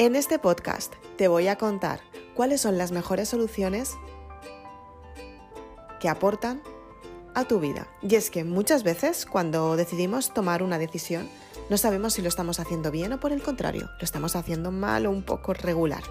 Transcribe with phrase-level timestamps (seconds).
[0.00, 2.00] En este podcast te voy a contar
[2.34, 3.98] cuáles son las mejores soluciones
[6.00, 6.62] que aportan
[7.34, 7.86] a tu vida.
[8.00, 11.28] Y es que muchas veces cuando decidimos tomar una decisión
[11.68, 15.04] no sabemos si lo estamos haciendo bien o por el contrario, lo estamos haciendo mal
[15.04, 16.02] o un poco regular.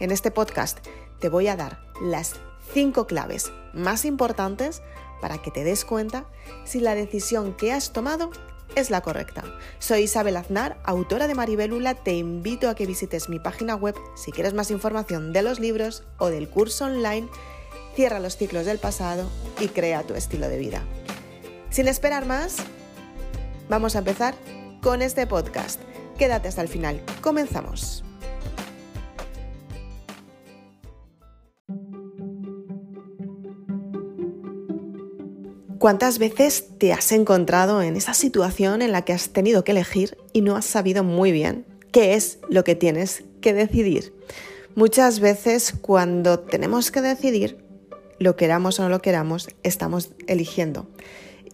[0.00, 0.84] En este podcast
[1.20, 2.34] te voy a dar las
[2.74, 4.82] cinco claves más importantes
[5.20, 6.24] para que te des cuenta
[6.64, 8.32] si la decisión que has tomado
[8.76, 9.44] es la correcta.
[9.78, 11.94] Soy Isabel Aznar, autora de Maribelula.
[11.94, 16.04] Te invito a que visites mi página web si quieres más información de los libros
[16.18, 17.28] o del curso online.
[17.94, 19.28] Cierra los ciclos del pasado
[19.60, 20.82] y crea tu estilo de vida.
[21.70, 22.56] Sin esperar más,
[23.68, 24.34] vamos a empezar
[24.82, 25.80] con este podcast.
[26.18, 27.02] Quédate hasta el final.
[27.20, 28.04] Comenzamos.
[35.80, 40.18] ¿Cuántas veces te has encontrado en esa situación en la que has tenido que elegir
[40.34, 44.12] y no has sabido muy bien qué es lo que tienes que decidir?
[44.74, 47.64] Muchas veces cuando tenemos que decidir,
[48.18, 50.86] lo queramos o no lo queramos, estamos eligiendo.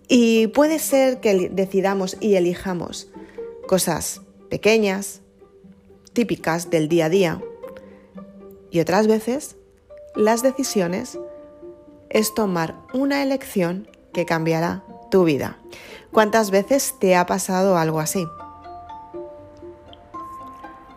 [0.08, 3.06] Y puede ser que decidamos y elijamos
[3.68, 5.20] cosas pequeñas,
[6.14, 7.42] típicas del día a día.
[8.72, 9.54] Y otras veces,
[10.16, 11.16] las decisiones
[12.10, 13.86] es tomar una elección
[14.16, 15.58] que cambiará tu vida.
[16.10, 18.26] ¿Cuántas veces te ha pasado algo así?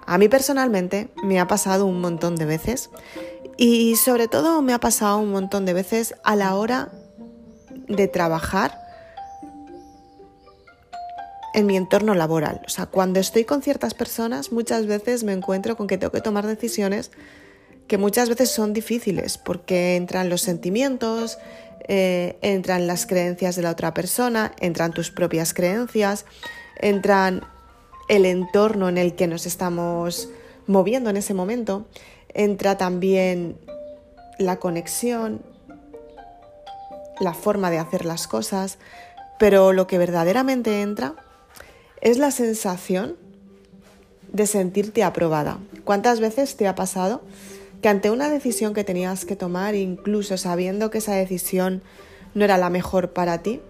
[0.06, 2.90] A mí personalmente me ha pasado un montón de veces
[3.58, 6.94] y sobre todo me ha pasado un montón de veces a la hora
[7.90, 8.80] de trabajar
[11.54, 12.62] en mi entorno laboral.
[12.66, 16.22] O sea, cuando estoy con ciertas personas muchas veces me encuentro con que tengo que
[16.22, 17.12] tomar decisiones
[17.90, 21.38] que muchas veces son difíciles porque entran los sentimientos,
[21.88, 26.26] eh, entran las creencias de la otra persona, entran tus propias creencias,
[26.78, 27.44] entran
[28.08, 30.30] el entorno en el que nos estamos
[30.68, 31.88] moviendo en ese momento,
[32.34, 33.58] entra también
[34.38, 35.42] la conexión,
[37.20, 38.78] la forma de hacer las cosas,
[39.40, 41.16] pero lo que verdaderamente entra
[42.02, 43.16] es la sensación
[44.32, 45.58] de sentirte aprobada.
[45.84, 47.22] ¿Cuántas veces te ha pasado
[47.82, 51.82] que ante una decisión que tenías que tomar, incluso sabiendo que esa decisión
[52.34, 53.62] no era la mejor para ti,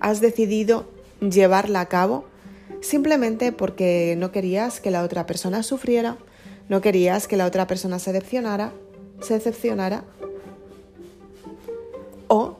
[0.00, 0.86] has decidido
[1.20, 2.24] llevarla a cabo
[2.80, 6.16] simplemente porque no querías que la otra persona sufriera,
[6.68, 8.72] no querías que la otra persona se decepcionara,
[9.20, 10.04] se decepcionara
[12.28, 12.56] o,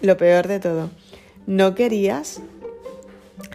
[0.00, 0.90] lo peor de todo,
[1.46, 2.40] no querías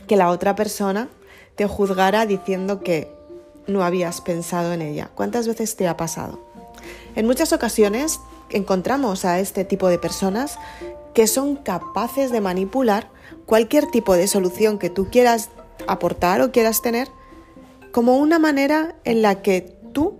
[0.08, 1.08] que la otra persona
[1.56, 3.08] te juzgara diciendo que
[3.68, 5.12] no habías pensado en ella.
[5.14, 6.49] ¿Cuántas veces te ha pasado?
[7.16, 10.58] En muchas ocasiones encontramos a este tipo de personas
[11.14, 13.10] que son capaces de manipular
[13.46, 15.50] cualquier tipo de solución que tú quieras
[15.88, 17.08] aportar o quieras tener
[17.92, 19.62] como una manera en la que
[19.94, 20.20] tú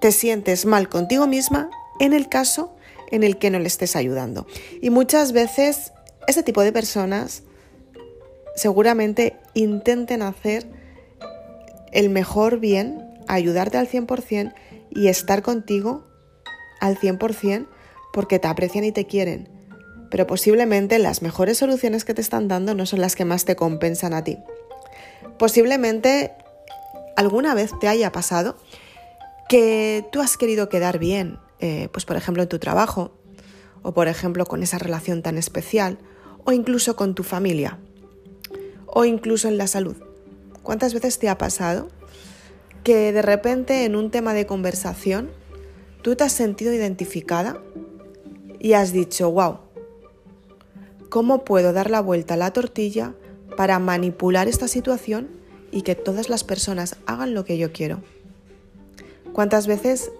[0.00, 1.70] te sientes mal contigo misma
[2.00, 2.74] en el caso
[3.10, 4.46] en el que no le estés ayudando.
[4.80, 5.92] Y muchas veces
[6.26, 7.42] ese tipo de personas
[8.54, 10.66] seguramente intenten hacer
[11.92, 14.54] el mejor bien ayudarte al 100%
[14.90, 16.06] y estar contigo
[16.80, 17.66] al 100%
[18.12, 19.48] porque te aprecian y te quieren.
[20.10, 23.56] Pero posiblemente las mejores soluciones que te están dando no son las que más te
[23.56, 24.38] compensan a ti.
[25.38, 26.32] Posiblemente
[27.16, 28.56] alguna vez te haya pasado
[29.48, 33.12] que tú has querido quedar bien, eh, pues por ejemplo en tu trabajo,
[33.82, 35.98] o por ejemplo con esa relación tan especial,
[36.44, 37.78] o incluso con tu familia,
[38.86, 39.96] o incluso en la salud.
[40.62, 41.88] ¿Cuántas veces te ha pasado
[42.88, 45.28] que de repente en un tema de conversación
[46.00, 47.60] tú te has sentido identificada
[48.58, 49.58] y has dicho, wow,
[51.10, 53.12] ¿cómo puedo dar la vuelta a la tortilla
[53.58, 55.28] para manipular esta situación
[55.70, 58.00] y que todas las personas hagan lo que yo quiero?
[59.34, 60.10] ¿Cuántas veces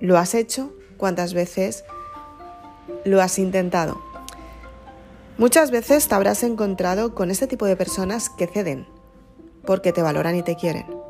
[0.00, 0.74] lo has hecho?
[0.96, 1.84] ¿Cuántas veces
[3.04, 4.02] lo has intentado?
[5.38, 8.88] Muchas veces te habrás encontrado con este tipo de personas que ceden
[9.64, 11.02] porque te valoran y te quieren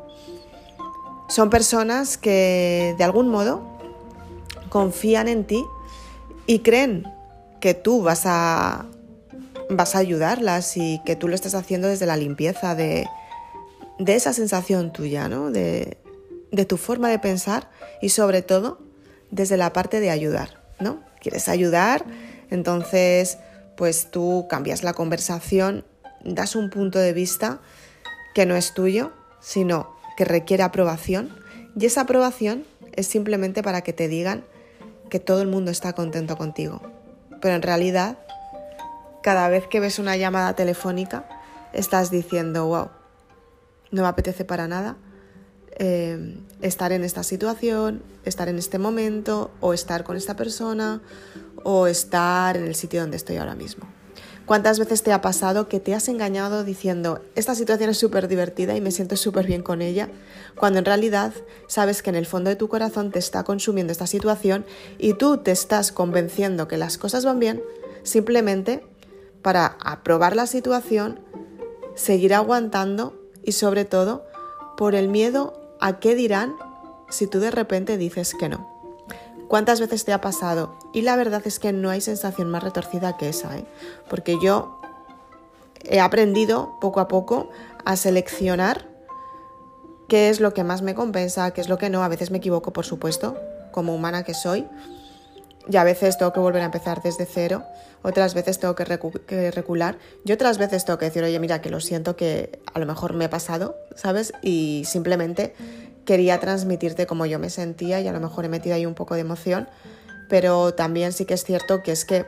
[1.27, 3.63] son personas que de algún modo
[4.69, 5.63] confían en ti
[6.45, 7.05] y creen
[7.59, 8.85] que tú vas a,
[9.69, 13.07] vas a ayudarlas y que tú lo estás haciendo desde la limpieza de,
[13.99, 15.51] de esa sensación tuya, ¿no?
[15.51, 15.97] De,
[16.51, 17.69] de tu forma de pensar
[18.01, 18.79] y sobre todo
[19.31, 21.01] desde la parte de ayudar, ¿no?
[21.19, 22.05] Quieres ayudar,
[22.49, 23.37] entonces
[23.75, 25.83] pues tú cambias la conversación,
[26.23, 27.59] das un punto de vista
[28.35, 29.11] que no es tuyo,
[29.41, 31.35] sino que requiere aprobación
[31.75, 34.43] y esa aprobación es simplemente para que te digan
[35.09, 36.81] que todo el mundo está contento contigo.
[37.41, 38.19] Pero en realidad,
[39.21, 41.27] cada vez que ves una llamada telefónica,
[41.73, 42.89] estás diciendo, wow,
[43.91, 44.97] no me apetece para nada,
[45.77, 51.01] eh, estar en esta situación, estar en este momento, o estar con esta persona,
[51.63, 53.87] o estar en el sitio donde estoy ahora mismo.
[54.45, 58.75] ¿Cuántas veces te ha pasado que te has engañado diciendo, esta situación es súper divertida
[58.75, 60.09] y me siento súper bien con ella,
[60.57, 61.33] cuando en realidad
[61.67, 64.65] sabes que en el fondo de tu corazón te está consumiendo esta situación
[64.97, 67.63] y tú te estás convenciendo que las cosas van bien
[68.03, 68.85] simplemente
[69.41, 71.21] para aprobar la situación,
[71.95, 74.25] seguir aguantando y sobre todo
[74.75, 76.55] por el miedo a qué dirán
[77.09, 78.72] si tú de repente dices que no.
[79.53, 80.73] ¿Cuántas veces te ha pasado?
[80.93, 83.65] Y la verdad es que no hay sensación más retorcida que esa, ¿eh?
[84.09, 84.81] porque yo
[85.83, 87.51] he aprendido poco a poco
[87.85, 88.87] a seleccionar
[90.07, 92.03] qué es lo que más me compensa, qué es lo que no.
[92.03, 93.37] A veces me equivoco, por supuesto,
[93.71, 94.67] como humana que soy,
[95.69, 97.63] y a veces tengo que volver a empezar desde cero,
[98.01, 101.69] otras veces tengo que, que, recular, y otras veces tengo que decir, oye, mira, que
[101.69, 104.33] lo siento, que a lo mejor me he pasado, ¿sabes?
[104.41, 105.53] Y simplemente
[106.05, 109.15] quería transmitirte cómo yo me sentía y a lo mejor he metido ahí un poco
[109.15, 109.67] de emoción,
[110.29, 112.25] pero también sí que es cierto que es que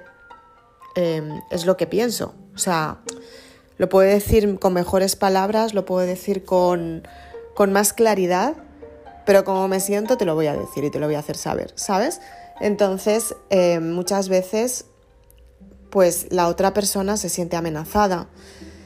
[0.95, 2.35] em, es lo que pienso.
[2.55, 2.99] O sea,
[3.77, 7.07] lo puedo decir con mejores palabras, lo puedo decir con,
[7.53, 8.55] con más claridad,
[9.25, 11.35] pero como me siento te lo voy a decir y te lo voy a hacer
[11.35, 12.21] saber, ¿sabes?
[12.61, 14.85] Entonces, em, muchas veces,
[15.89, 18.29] pues la otra persona se siente amenazada,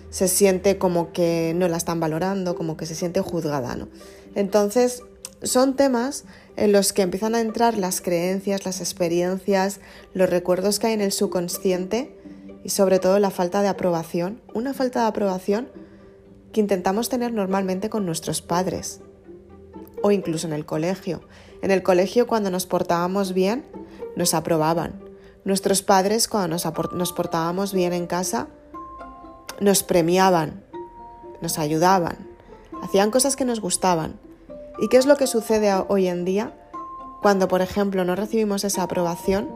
[0.09, 3.89] se siente como que no la están valorando, como que se siente juzgada, ¿no?
[4.35, 5.03] Entonces,
[5.41, 9.79] son temas en los que empiezan a entrar las creencias, las experiencias,
[10.13, 12.17] los recuerdos que hay en el subconsciente
[12.63, 14.41] y sobre todo la falta de aprobación.
[14.53, 15.69] Una falta de aprobación
[16.51, 19.01] que intentamos tener normalmente con nuestros padres
[20.01, 21.21] o incluso en el colegio.
[21.61, 23.65] En el colegio cuando nos portábamos bien
[24.15, 25.01] nos aprobaban.
[25.45, 28.47] Nuestros padres cuando nos, portábamos bien en casa
[29.61, 30.63] nos premiaban,
[31.41, 32.28] nos ayudaban
[32.83, 34.19] hacían cosas que nos gustaban.
[34.79, 36.53] ¿Y qué es lo que sucede hoy en día
[37.21, 39.49] cuando, por ejemplo, no recibimos esa aprobación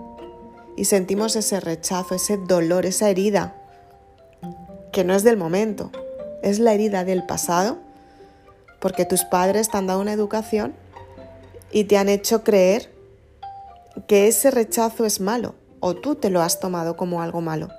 [0.75, 3.56] y sentimos ese rechazo, ese dolor, esa herida,
[4.92, 5.92] que no es del momento,
[6.42, 7.78] es la herida del pasado,
[8.80, 10.75] porque tus padres te han dado una educación
[11.72, 12.94] y te han hecho creer
[14.08, 17.70] que ese rechazo es malo o tú te lo has tomado como algo malo,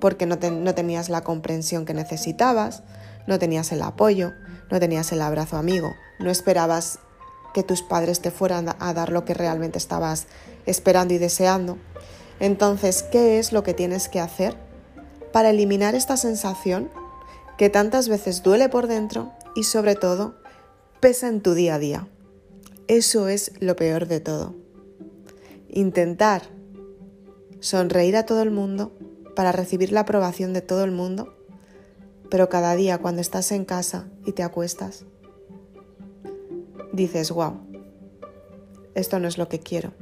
[0.00, 2.82] porque no, no tenías la comprensión que necesitabas,
[3.26, 4.32] no tenías el apoyo,
[4.70, 6.98] no tenías el abrazo amigo, no esperabas
[7.52, 10.26] que tus padres te fueran a dar lo que realmente estabas
[10.66, 11.78] esperando y deseando.
[12.38, 14.56] Entonces, ¿qué es lo que tienes que hacer
[15.32, 16.90] para eliminar esta sensación
[17.58, 20.36] que tantas veces duele por dentro y sobre todo
[21.00, 22.08] pesa en tu día a día?
[22.88, 24.54] Eso es lo peor de todo.
[25.68, 26.42] Intentar
[27.60, 28.92] sonreír a todo el mundo
[29.36, 31.36] para recibir la aprobación de todo el mundo
[32.30, 35.04] pero cada día cuando estás en casa y te acuestas,
[36.92, 37.58] dices, wow,
[38.94, 39.92] esto no es lo que quiero.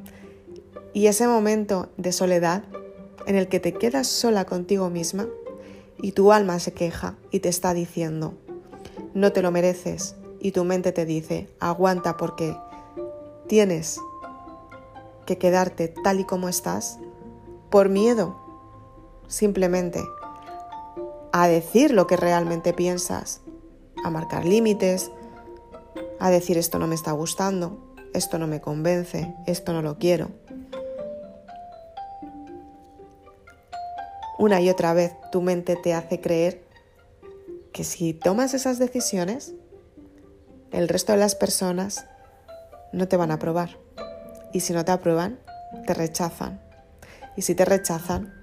[0.93, 2.65] Y ese momento de soledad
[3.27, 5.27] en el que te quedas sola contigo misma
[6.01, 8.35] y tu alma se queja y te está diciendo,
[9.15, 12.57] no te lo mereces, y tu mente te dice, aguanta porque
[13.49, 14.01] tienes
[15.27, 16.99] que quedarte tal y como estás,
[17.71, 18.37] por miedo,
[19.27, 20.01] simplemente
[21.43, 23.43] a decir lo que realmente piensas,
[24.03, 25.13] a marcar límites,
[26.19, 30.31] a decir esto no me está gustando, esto no me convence, esto no lo quiero.
[34.37, 36.65] Una y otra vez tu mente te hace creer
[37.73, 39.55] que si tomas esas decisiones,
[40.73, 42.07] el resto de las personas
[42.93, 43.79] no te van a aprobar.
[44.53, 45.39] Y si no te aprueban,
[45.87, 46.61] te rechazan.
[47.37, 48.35] Y si te rechazan,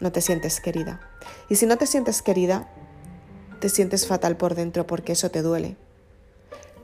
[0.00, 1.11] no te sientes querida.
[1.48, 2.68] Y si no te sientes querida,
[3.60, 5.76] te sientes fatal por dentro porque eso te duele.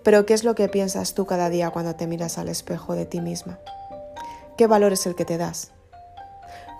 [0.03, 3.05] Pero ¿qué es lo que piensas tú cada día cuando te miras al espejo de
[3.05, 3.59] ti misma?
[4.57, 5.73] ¿Qué valor es el que te das?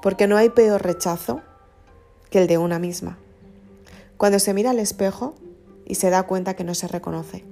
[0.03, 1.41] Porque no hay peor rechazo
[2.31, 3.19] que el de una misma.
[4.17, 5.35] Cuando se mira al espejo
[5.85, 7.45] y se da cuenta que no se reconoce.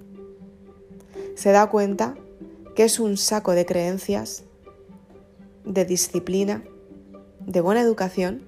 [1.35, 2.15] Se da cuenta
[2.75, 4.45] que es un saco de creencias,
[5.65, 6.63] de disciplina,
[7.41, 8.43] de buena educación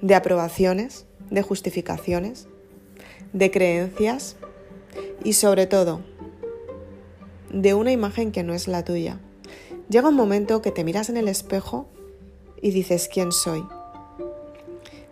[0.00, 2.48] de aprobaciones, de justificaciones,
[3.32, 4.36] de creencias
[5.24, 6.00] y sobre todo
[7.50, 9.20] de una imagen que no es la tuya.
[9.88, 11.86] Llega un momento que te miras en el espejo
[12.60, 13.66] y dices quién soy.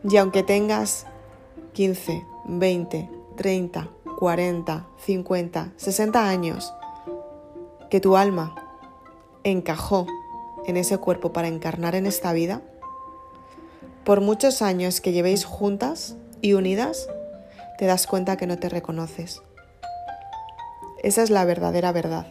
[0.09, 1.07] Y aunque tengas
[1.73, 6.75] 15, 20, 30, 40, 50, 60 años,
[7.91, 8.55] que tu alma
[9.45, 10.07] encajó
[10.67, 12.63] en ese cuerpo para encarnar en esta vida,
[14.05, 17.09] por muchos años que llevéis juntas y unidas,
[17.79, 19.43] te das cuenta que no te reconoces.
[21.03, 22.27] Esa es la verdadera verdad,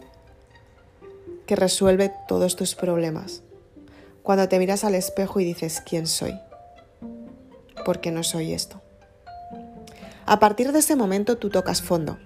[1.48, 3.42] que resuelve todos tus problemas.
[4.22, 6.40] Cuando te miras al espejo y dices, ¿quién soy?
[7.86, 8.82] ¿Por qué no soy esto?
[10.26, 12.18] A partir de ese momento tú tocas fondo.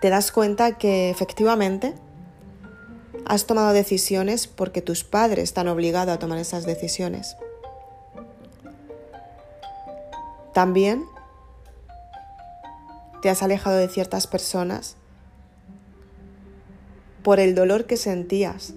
[0.00, 1.94] Te das cuenta que efectivamente
[3.24, 7.36] has tomado decisiones porque tus padres te han obligado a tomar esas decisiones.
[10.52, 11.06] También
[13.22, 14.96] te has alejado de ciertas personas
[17.22, 18.74] por el dolor que sentías,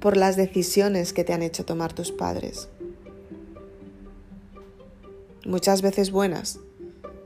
[0.00, 2.68] por las decisiones que te han hecho tomar tus padres.
[5.44, 6.60] Muchas veces buenas,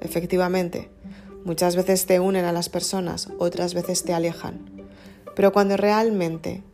[0.00, 0.90] efectivamente.
[1.44, 4.86] Muchas veces te unen a las personas, otras veces te alejan.
[5.36, 6.64] Pero cuando realmente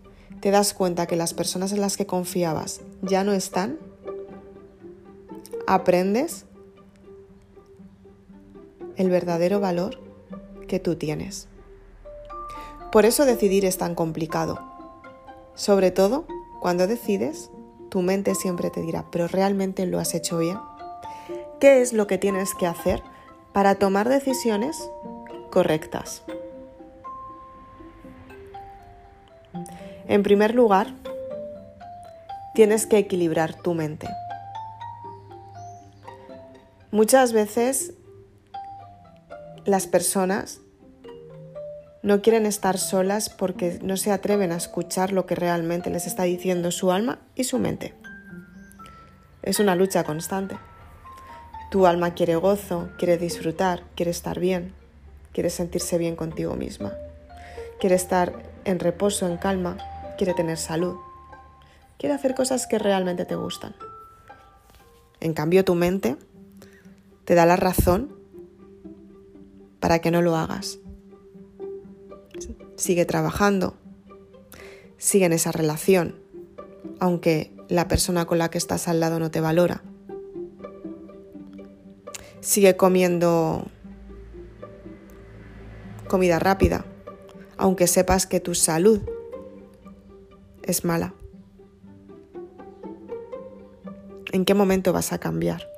[0.41, 3.79] te das cuenta que las personas en las que confiabas ya no están,
[5.67, 6.47] aprendes
[9.03, 9.99] el verdadero valor
[10.69, 11.49] que tú tienes.
[12.93, 14.61] Por eso decidir es tan complicado.
[15.55, 16.25] Sobre todo
[16.61, 17.51] cuando decides,
[17.91, 20.59] tu mente siempre te dirá, pero realmente lo has hecho bien.
[21.59, 23.03] ¿Qué es lo que tienes que hacer
[23.53, 24.89] para tomar decisiones
[25.51, 26.23] correctas?
[30.07, 30.95] En primer lugar,
[32.55, 34.09] tienes que equilibrar tu mente.
[36.93, 37.95] Muchas veces
[39.65, 40.61] las personas
[42.03, 46.25] no quieren estar solas porque no se atreven a escuchar lo que realmente les está
[46.25, 47.95] diciendo su alma y su mente.
[49.43, 50.57] Es una lucha constante.
[51.71, 54.75] Tu alma quiere gozo, quiere disfrutar, quiere estar bien,
[55.33, 56.93] quiere sentirse bien contigo misma,
[57.81, 58.33] quiere estar
[58.65, 59.79] en reposo, en calma,
[60.19, 60.97] quiere tener salud,
[61.99, 63.75] quiere hacer cosas que realmente te gustan.
[65.21, 66.17] En cambio, tu mente
[67.25, 68.12] te da la razón
[69.83, 70.79] para que no lo hagas.
[72.77, 73.77] Sigue trabajando,
[74.97, 76.15] sigue en esa relación,
[77.01, 79.83] aunque la persona con la que estás al lado no te valora
[82.43, 83.65] sigue comiendo
[86.09, 86.85] comida rápida,
[87.57, 89.01] aunque sepas que tu salud
[90.63, 91.15] es mala.
[94.33, 95.72] ¿En qué momento vas a cambiar?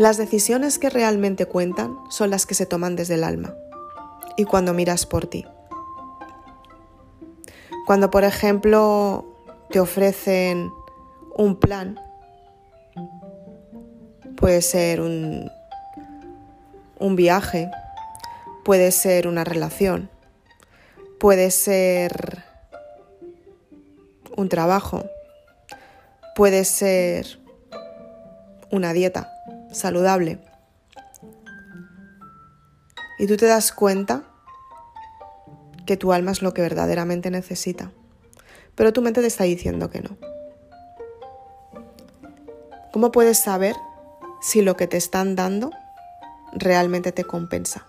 [0.00, 3.54] Las decisiones que realmente cuentan son las que se toman desde el alma
[4.34, 5.44] y cuando miras por ti.
[7.84, 9.26] Cuando, por ejemplo,
[9.68, 10.72] te ofrecen
[11.36, 12.00] un plan
[14.38, 15.50] Puede ser un,
[16.98, 17.70] un viaje,
[18.64, 20.08] puede ser una relación,
[21.18, 22.42] puede ser
[24.34, 25.04] un trabajo,
[26.34, 27.38] puede ser
[28.70, 29.30] una dieta
[29.72, 30.40] saludable.
[33.18, 34.24] Y tú te das cuenta
[35.86, 37.90] que tu alma es lo que verdaderamente necesita,
[38.74, 40.16] pero tu mente te está diciendo que no.
[42.92, 43.76] ¿Cómo puedes saber
[44.40, 45.70] si lo que te están dando
[46.52, 47.86] realmente te compensa.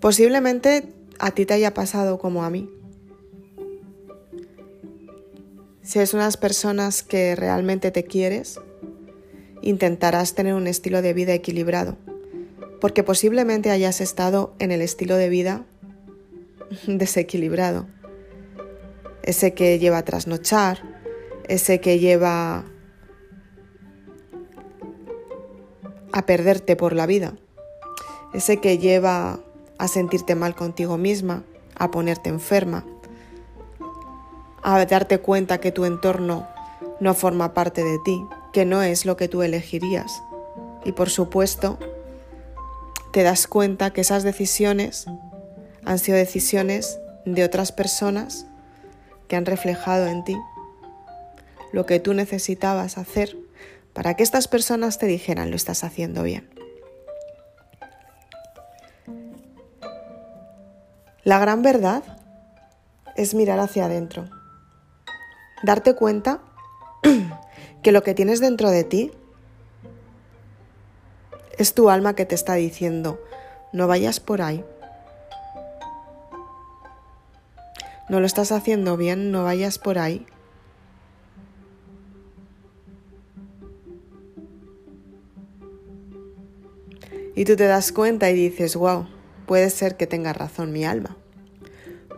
[0.00, 2.70] Posiblemente a ti te haya pasado como a mí.
[5.86, 8.58] Si eres unas personas que realmente te quieres,
[9.62, 11.96] intentarás tener un estilo de vida equilibrado,
[12.80, 15.64] porque posiblemente hayas estado en el estilo de vida
[16.88, 17.86] desequilibrado,
[19.22, 20.82] ese que lleva a trasnochar,
[21.46, 22.64] ese que lleva
[26.10, 27.36] a perderte por la vida,
[28.34, 29.38] ese que lleva
[29.78, 31.44] a sentirte mal contigo misma,
[31.76, 32.84] a ponerte enferma,
[34.66, 36.48] a darte cuenta que tu entorno
[36.98, 38.20] no forma parte de ti,
[38.52, 40.22] que no es lo que tú elegirías.
[40.84, 41.78] Y por supuesto,
[43.12, 45.06] te das cuenta que esas decisiones
[45.84, 48.46] han sido decisiones de otras personas
[49.28, 50.36] que han reflejado en ti
[51.72, 53.36] lo que tú necesitabas hacer
[53.92, 56.50] para que estas personas te dijeran lo estás haciendo bien.
[61.22, 62.02] La gran verdad
[63.16, 64.28] es mirar hacia adentro,
[65.62, 66.40] darte cuenta
[67.82, 69.12] que lo que tienes dentro de ti
[71.58, 73.20] es tu alma que te está diciendo,
[73.72, 74.64] no vayas por ahí.
[78.08, 80.26] No lo estás haciendo bien, no vayas por ahí.
[87.34, 89.06] Y tú te das cuenta y dices, wow,
[89.46, 91.16] puede ser que tenga razón mi alma.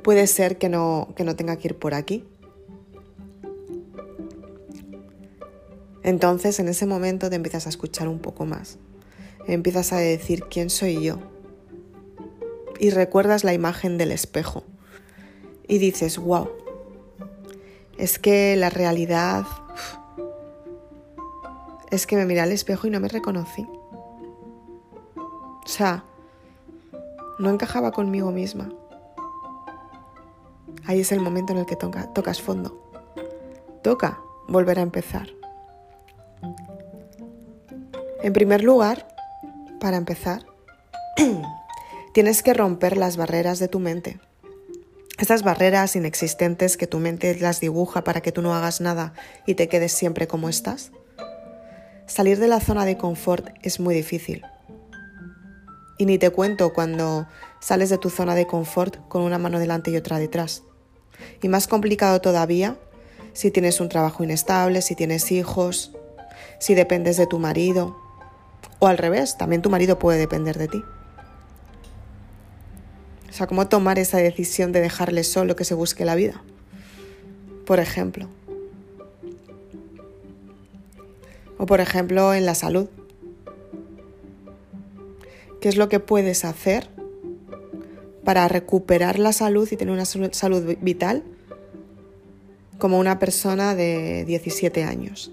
[0.05, 2.25] Puede ser que no, que no tenga que ir por aquí.
[6.09, 8.79] Entonces en ese momento te empiezas a escuchar un poco más.
[9.47, 11.19] Empiezas a decir quién soy yo.
[12.79, 14.65] Y recuerdas la imagen del espejo.
[15.67, 16.49] Y dices, wow,
[17.99, 19.45] es que la realidad
[21.91, 23.67] es que me miré al espejo y no me reconocí.
[25.15, 26.07] O sea,
[27.39, 28.73] no encajaba conmigo misma.
[30.87, 32.91] Ahí es el momento en el que tocas fondo.
[33.83, 35.38] Toca volver a empezar.
[38.23, 39.07] En primer lugar,
[39.81, 40.45] para empezar,
[42.15, 44.19] tienes que romper las barreras de tu mente.
[45.19, 49.13] Esas barreras inexistentes que tu mente las dibuja para que tú no hagas nada
[49.47, 50.93] y te quedes siempre como estás.
[52.07, 54.43] Salir de la zona de confort es muy difícil.
[55.99, 57.27] Y ni te cuento cuando
[57.61, 60.63] sales de tu zona de confort con una mano delante y otra detrás.
[61.43, 62.79] Y más complicado todavía
[63.33, 65.93] si tienes un trabajo inestable, si tienes hijos,
[66.59, 68.08] si dependes de tu marido.
[68.81, 70.85] O al revés, también tu marido puede depender de ti.
[73.29, 76.43] O sea, ¿cómo tomar esa decisión de dejarle solo que se busque la vida?
[77.67, 78.29] Por ejemplo.
[81.59, 82.89] O por ejemplo en la salud.
[85.61, 86.89] ¿Qué es lo que puedes hacer
[88.25, 91.25] para recuperar la salud y tener una salud vital
[92.79, 95.33] como una persona de 17 años?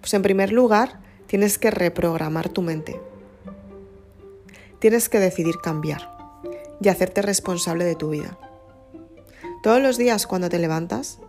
[0.00, 1.00] Pues en primer lugar,
[1.30, 3.00] tienes que reprogramar tu mente.
[4.80, 6.10] Tienes que decidir cambiar
[6.80, 8.36] y hacerte responsable de tu vida.
[9.62, 11.20] Todos los días cuando te levantas,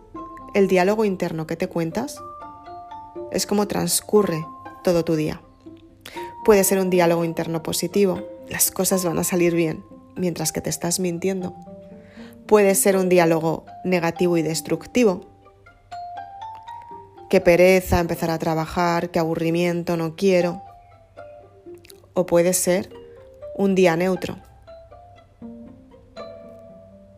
[0.54, 2.18] el diálogo interno que te cuentas
[3.30, 4.44] es como transcurre
[4.82, 5.40] todo tu día.
[6.44, 9.84] Puede ser un diálogo interno positivo, las cosas van a salir bien
[10.16, 11.54] mientras que te estás mintiendo.
[12.48, 15.31] Puede ser un diálogo negativo y destructivo.
[17.32, 20.60] Qué pereza empezar a trabajar, qué aburrimiento, no quiero.
[22.12, 22.90] O puede ser
[23.56, 24.36] un día neutro.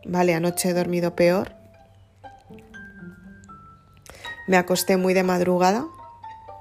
[0.05, 1.51] Vale, anoche he dormido peor.
[4.47, 5.85] Me acosté muy de madrugada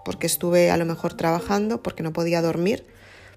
[0.04, 2.84] porque estuve a lo mejor trabajando, porque no podía dormir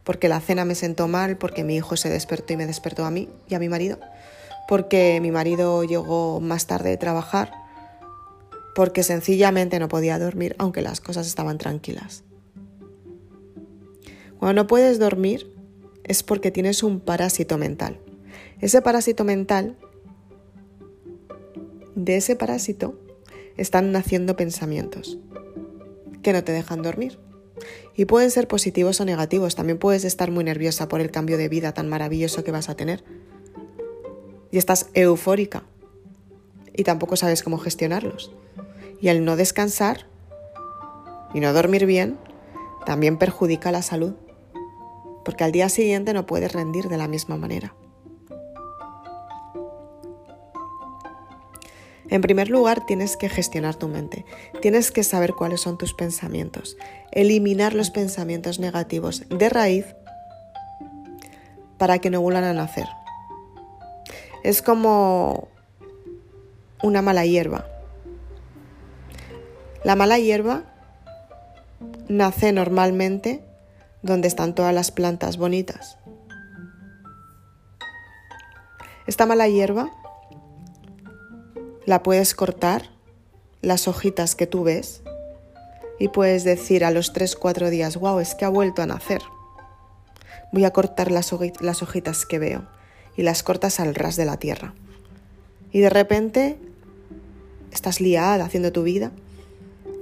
[0.04, 3.12] porque la cena me sentó mal, porque mi hijo se despertó y me despertó a
[3.12, 4.00] mí y a mi marido,
[4.68, 7.67] porque mi marido llegó más tarde de trabajar,
[8.78, 12.24] porque sencillamente no podía dormir aunque las cosas estaban tranquilas.
[14.38, 15.52] Cuando no puedes dormir
[16.04, 18.00] es porque tienes un parásito mental.
[18.62, 19.76] Ese parásito mental,
[21.96, 22.94] de ese parásito,
[23.58, 25.18] están naciendo pensamientos
[26.22, 27.18] que no te dejan dormir.
[27.96, 29.56] Y pueden ser positivos o negativos.
[29.56, 32.76] También puedes estar muy nerviosa por el cambio de vida tan maravilloso que vas a
[32.76, 33.04] tener.
[34.52, 35.64] Y estás eufórica.
[36.76, 38.32] Y tampoco sabes cómo gestionarlos.
[39.00, 40.08] Y el no descansar
[41.34, 42.18] y no dormir bien
[42.86, 44.16] también perjudica la salud.
[45.26, 47.74] Porque al día siguiente no puedes rendir de la misma manera.
[52.10, 54.26] En primer lugar, tienes que gestionar tu mente.
[54.62, 56.78] Tienes que saber cuáles son tus pensamientos.
[57.12, 59.86] Eliminar los pensamientos negativos de raíz
[61.78, 62.88] para que no vuelvan a nacer.
[64.44, 65.50] Es como
[66.82, 67.66] una mala hierba.
[69.88, 70.64] La mala hierba
[72.10, 73.42] nace normalmente
[74.02, 75.98] donde están todas las plantas bonitas.
[79.08, 79.90] Esta mala hierba
[81.86, 82.90] la puedes cortar,
[83.62, 85.04] las hojitas que tú ves,
[86.00, 89.22] y puedes decir a los 3-4 días, wow, es que ha vuelto a nacer.
[90.52, 92.68] Voy a cortar las, las hojitas que veo
[93.16, 94.74] y las cortas al ras de la tierra.
[95.72, 96.58] Y de repente
[97.72, 99.14] estás liada haciendo tu vida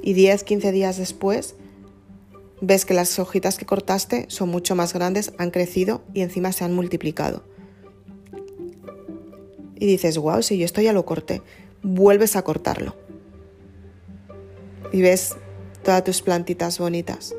[0.05, 1.55] y 10, 15 días después
[2.61, 6.63] ves que las hojitas que cortaste son mucho más grandes, han crecido y encima se
[6.63, 7.43] han multiplicado.
[9.77, 11.41] Y dices, wow, si yo esto ya lo corté,
[11.81, 12.95] vuelves a cortarlo.
[14.91, 15.35] Y ves
[15.83, 17.33] todas tus plantitas bonitas.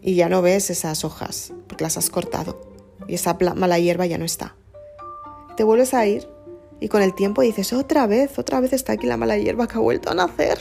[0.00, 2.72] Y ya no ves esas hojas, porque las has cortado.
[3.06, 4.56] Y esa mala hierba ya no está.
[5.58, 6.26] Te vuelves a ir
[6.80, 9.76] y con el tiempo dices, otra vez, otra vez está aquí la mala hierba que
[9.76, 10.58] ha vuelto a nacer.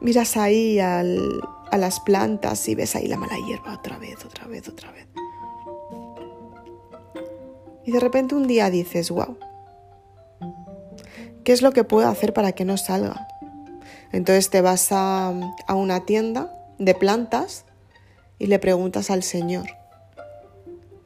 [0.00, 4.68] Miras ahí a las plantas y ves ahí la mala hierba otra vez, otra vez,
[4.68, 5.06] otra vez.
[7.86, 9.36] Y de repente un día dices, wow,
[11.44, 13.28] ¿Qué es lo que puedo hacer para que no salga?
[14.12, 15.30] Entonces te vas a,
[15.68, 17.66] una tienda de plantas
[18.38, 19.66] y le preguntas al Señor,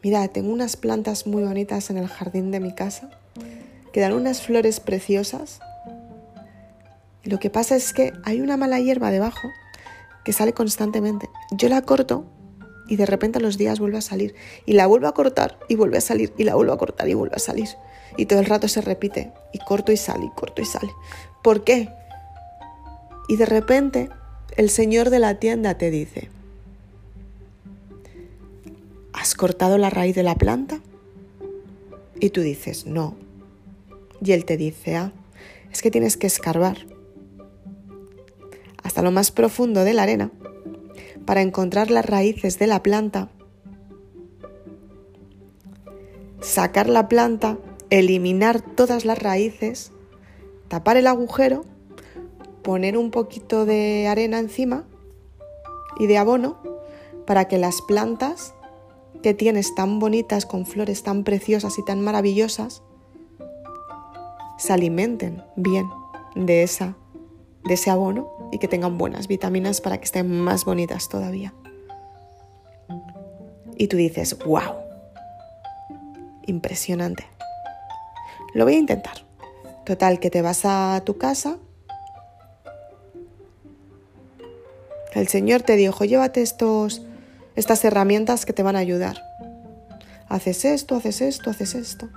[0.03, 3.11] mira, tengo unas plantas muy bonitas en el jardín de mi casa,
[3.93, 5.61] que dan unas flores preciosas,
[7.25, 9.51] Lo que pasa es que hay una mala hierba debajo
[10.25, 11.29] que sale constantemente.
[11.51, 12.25] Yo la corto
[12.89, 14.35] y de repente a los días vuelve a salir.
[14.65, 16.33] Y la vuelvo a cortar y vuelve a salir.
[16.39, 17.69] Y la vuelvo a cortar y vuelve a salir.
[18.17, 19.33] Y todo el rato se repite.
[19.53, 20.91] Y corto y sale, y corto y sale.
[21.43, 21.91] ¿Por qué?
[23.29, 24.09] Y de repente
[24.57, 26.31] el señor de la tienda te dice,
[29.13, 30.81] ¿has cortado la raíz de la planta?
[32.21, 33.15] Y tú dices, no.
[34.23, 35.13] Y él te dice, ah,
[35.73, 36.87] es que tienes que escarbar
[38.83, 40.31] hasta lo más profundo de la arena
[41.27, 43.29] para encontrar las raíces de la planta,
[46.41, 47.59] sacar la planta,
[47.91, 49.93] eliminar todas las raíces,
[50.69, 51.65] tapar el agujero,
[52.63, 54.85] poner un poquito de arena encima
[55.99, 56.59] y de abono
[57.27, 58.55] para que las plantas
[59.23, 62.83] que tienes tan bonitas, con flores tan preciosas y tan maravillosas,
[64.59, 65.89] se alimenten bien
[66.35, 66.97] de, esa,
[67.65, 71.55] de ese abono y que tengan buenas vitaminas para que estén más bonitas todavía.
[73.77, 74.75] Y tú dices, wow,
[76.47, 77.25] impresionante.
[78.53, 79.25] Lo voy a intentar.
[79.87, 81.57] Total, que te vas a tu casa.
[85.15, 87.03] El Señor te dijo, llévate estos,
[87.55, 89.23] estas herramientas que te van a ayudar.
[90.29, 92.09] Haces esto, haces esto, haces esto.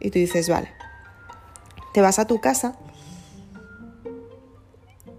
[0.00, 0.77] Y tú dices, vale.
[1.98, 2.76] Te vas a tu casa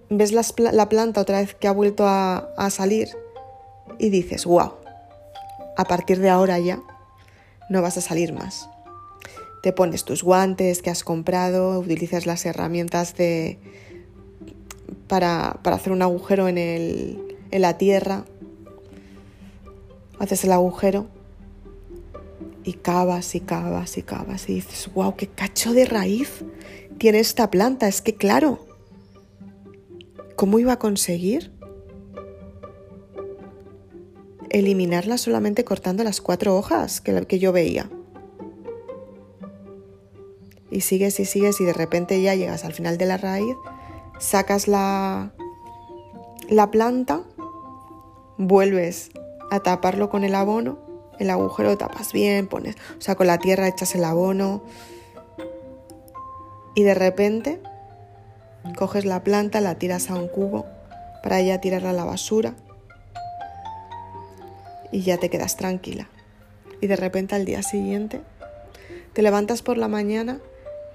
[0.10, 3.10] ves la, planta otra vez que ha vuelto a, salir
[3.98, 4.76] y dices, wow,
[5.76, 6.80] a partir de ahora ya
[7.70, 8.70] no vas a salir más.
[9.62, 13.60] Te pones tus guantes que has comprado, utilizas las herramientas de,
[15.10, 18.24] para, para hacer un agujero en, el, en la tierra,
[20.18, 21.08] haces el agujero
[22.64, 26.44] y cavas y cavas y cavas y dices, wow, qué cacho de raíz
[26.98, 27.88] tiene esta planta.
[27.88, 28.70] Es que claro,
[30.40, 31.52] ¿Cómo iba a conseguir?
[34.50, 37.90] Eliminarla solamente cortando las cuatro hojas que, que yo veía.
[40.72, 43.54] Y sigues y sigues y de repente ya llegas al final de la raíz,
[44.18, 45.34] sacas la,
[46.48, 47.24] la planta,
[48.38, 49.12] vuelves
[49.52, 50.80] a taparlo con el abono,
[51.20, 54.64] el agujero lo tapas bien, pones, o sea, con la tierra echas el abono
[56.76, 57.60] y de repente
[58.76, 60.66] Coges la planta, la tiras a un cubo
[61.24, 62.54] para ya tirarla a la basura
[64.92, 66.08] y ya te quedas tranquila.
[66.82, 68.22] Y de repente al día siguiente
[69.14, 70.40] te levantas por la mañana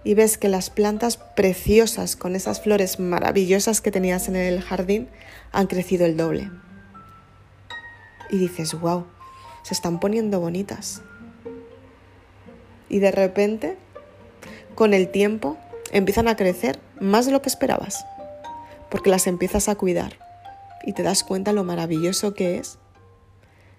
[0.03, 5.09] y ves que las plantas preciosas con esas flores maravillosas que tenías en el jardín
[5.53, 6.51] han crecido el doble.
[8.31, 9.07] Y dices, wow,
[9.65, 11.03] se están poniendo bonitas.
[12.89, 13.77] Y de repente,
[14.77, 15.57] con el tiempo,
[15.91, 18.07] empiezan a crecer más de lo que esperabas,
[18.91, 20.19] porque las empiezas a cuidar
[20.85, 22.79] y te das cuenta lo maravilloso que es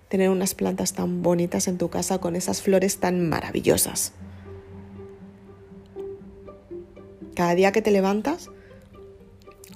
[0.10, 4.14] tener unas plantas tan bonitas en tu casa con esas flores tan maravillosas.
[7.36, 8.50] Cada día que te levantas,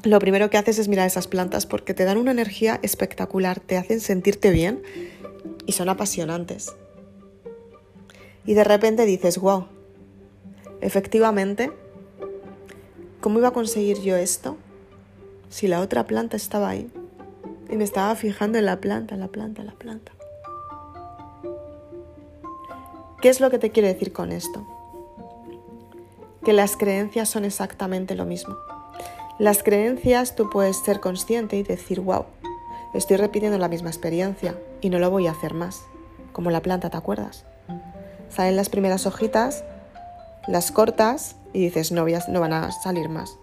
[0.04, 3.78] lo primero que haces es mirar esas plantas porque te dan una energía espectacular, te
[3.78, 4.82] hacen sentirte bien
[5.66, 6.76] y son apasionantes.
[8.46, 9.66] Y de repente dices, wow,
[10.82, 11.72] efectivamente,
[13.22, 14.56] ¿Cómo iba a conseguir yo esto
[15.50, 16.90] si la otra planta estaba ahí?
[17.70, 20.14] Y me estaba fijando en la planta, la planta, la planta.
[23.22, 24.66] ¿Qué es lo que te quiero decir con esto?
[26.46, 28.56] Que las creencias son exactamente lo mismo.
[29.38, 32.24] Las creencias tú puedes ser consciente y decir, wow,
[32.94, 35.82] estoy repitiendo la misma experiencia y no lo voy a hacer más.
[36.32, 37.46] Como la planta, ¿te acuerdas?
[38.30, 39.64] Salen las primeras hojitas,
[40.48, 43.38] las cortas y dices, no, no van a salir más.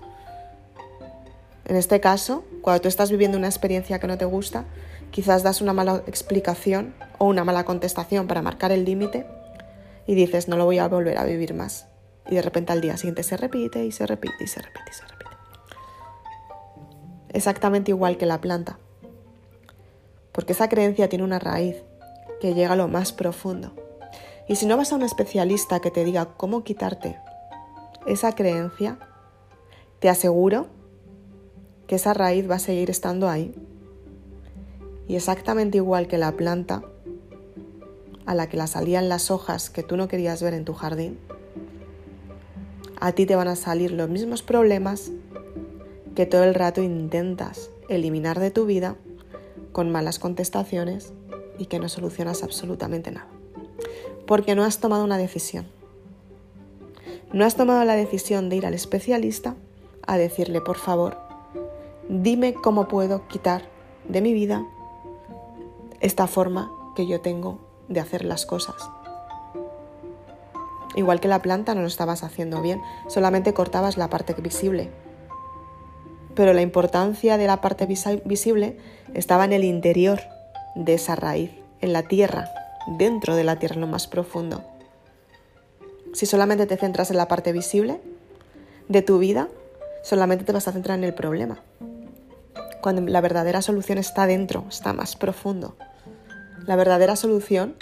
[1.65, 4.65] En este caso, cuando tú estás viviendo una experiencia que no te gusta,
[5.11, 9.27] quizás das una mala explicación o una mala contestación para marcar el límite
[10.07, 11.89] y dices, no lo voy a volver a vivir más.
[12.29, 14.95] Y de repente al día siguiente se repite y se repite y se repite y
[14.95, 15.31] se repite.
[17.31, 18.79] Exactamente igual que la planta.
[20.37, 21.83] Porque esa creencia tiene una raíz
[22.43, 23.73] que llega a lo más profundo.
[24.47, 27.17] Y si no vas a un especialista que te diga cómo quitarte
[28.07, 28.99] esa creencia,
[29.99, 30.67] te aseguro
[31.87, 33.55] que esa raíz va a seguir estando ahí.
[35.09, 36.83] Y exactamente igual que la planta
[38.27, 41.19] a la que la salían las hojas que tú no querías ver en tu jardín,
[43.01, 45.13] a ti te van a salir los mismos problemas
[46.15, 48.97] que todo el rato intentas eliminar de tu vida
[49.73, 51.13] con malas contestaciones
[51.59, 53.29] y que no solucionas absolutamente nada.
[54.27, 55.67] Porque no has tomado una decisión
[57.33, 59.57] no has tomado la decisión de ir al especialista
[60.07, 61.19] a decirle, por favor,
[62.09, 63.63] Dime cómo puedo quitar
[64.09, 64.65] de mi vida
[66.01, 68.77] esta forma que yo tengo de hacer las cosas.
[70.95, 74.93] Igual que la planta no lo estabas haciendo bien, solamente cortabas la parte visible.
[76.37, 78.77] Pero la importancia de la parte visible
[79.15, 80.21] estaba en el interior
[80.77, 82.49] de esa raíz, en la tierra,
[82.87, 84.63] dentro de la tierra, en lo más profundo.
[86.13, 88.01] Si solamente te centras en la parte visible
[88.89, 89.49] de tu vida,
[90.03, 91.59] solamente te vas a centrar en el problema.
[92.81, 95.77] Cuando la verdadera solución está dentro, está más profundo.
[96.67, 97.77] La verdadera solución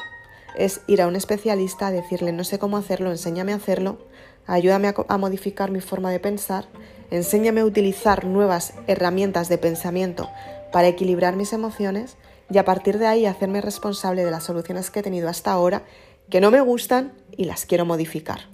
[0.57, 3.99] es ir a un especialista a decirle no sé cómo hacerlo, enséñame a hacerlo,
[4.47, 6.67] ayúdame a, modificar mi forma de pensar,
[7.15, 10.29] enséñame a utilizar nuevas herramientas de pensamiento
[10.73, 12.17] para equilibrar mis emociones
[12.51, 15.85] y a partir de ahí hacerme responsable de las soluciones que he tenido hasta ahora
[16.29, 18.49] que no me gustan y las quiero modificar.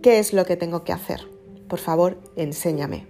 [0.00, 1.26] ¿Qué es lo que tengo que hacer?
[1.68, 3.06] Por favor, enséñame.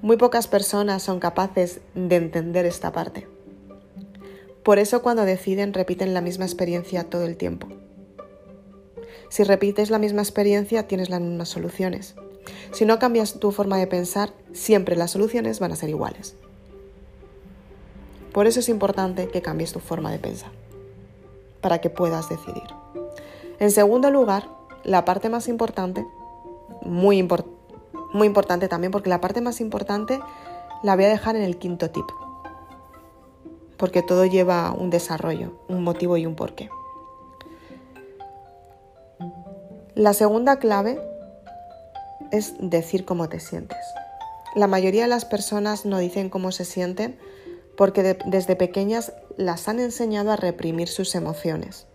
[0.00, 3.28] Muy pocas personas son capaces de entender esta parte.
[4.64, 7.68] Por eso cuando deciden repiten la misma experiencia todo el tiempo.
[9.28, 12.16] Si repites la misma experiencia tienes las mismas soluciones.
[12.72, 16.34] Si no cambias tu forma de pensar, siempre las soluciones van a ser iguales.
[18.32, 20.50] Por eso es importante que cambies tu forma de pensar,
[21.60, 22.64] para que puedas decidir.
[23.58, 24.48] En segundo lugar,
[24.84, 26.06] la parte más importante,
[26.82, 27.28] muy,
[28.12, 30.18] muy importante también, porque la parte más importante
[30.82, 32.06] la voy a dejar en el quinto tip,
[33.76, 36.70] porque todo lleva un desarrollo, un motivo y un porqué.
[39.94, 40.98] La segunda clave
[42.32, 43.78] es decir cómo te sientes.
[44.56, 47.18] La mayoría de las personas no dicen cómo se sienten
[47.76, 51.86] porque desde pequeñas las han enseñado a reprimir sus emociones.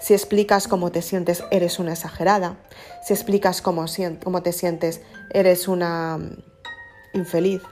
[0.00, 2.58] Si explicas cómo te sientes, eres una exagerada.
[3.02, 3.86] Si explicas cómo,
[4.42, 6.42] te sientes, eres una mm,
[7.14, 7.62] infeliz.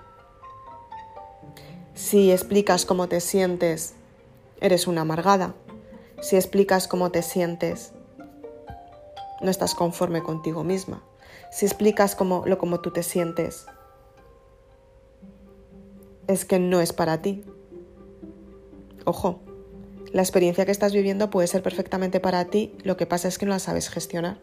[1.95, 3.95] Si explicas cómo te sientes,
[4.61, 5.55] eres una amargada.
[6.23, 7.93] Si explicas cómo te sientes,
[9.43, 11.03] no estás conforme contigo misma.
[11.55, 13.67] Si explicas cómo, lo como tú te sientes,
[16.27, 17.45] es que no es para ti.
[19.05, 19.38] Ojo,
[20.11, 23.47] la experiencia que estás viviendo puede ser perfectamente para ti, lo que pasa es que
[23.47, 24.38] no la sabes gestionar.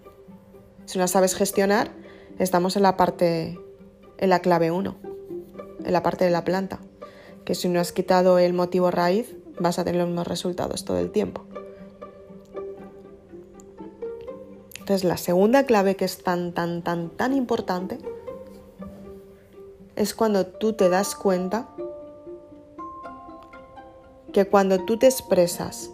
[0.86, 1.92] Si no la sabes gestionar,
[2.40, 3.60] estamos en la parte,
[4.18, 4.96] en la clave 1,
[5.84, 6.80] en la parte de la planta,
[7.44, 10.98] que si no has quitado el motivo raíz, vas a tener los mismos resultados todo
[10.98, 11.44] el tiempo.
[14.92, 17.98] Entonces, la segunda clave que es tan, tan, tan, tan importante
[19.96, 21.70] es cuando tú te das cuenta
[24.34, 25.92] que cuando tú te expresas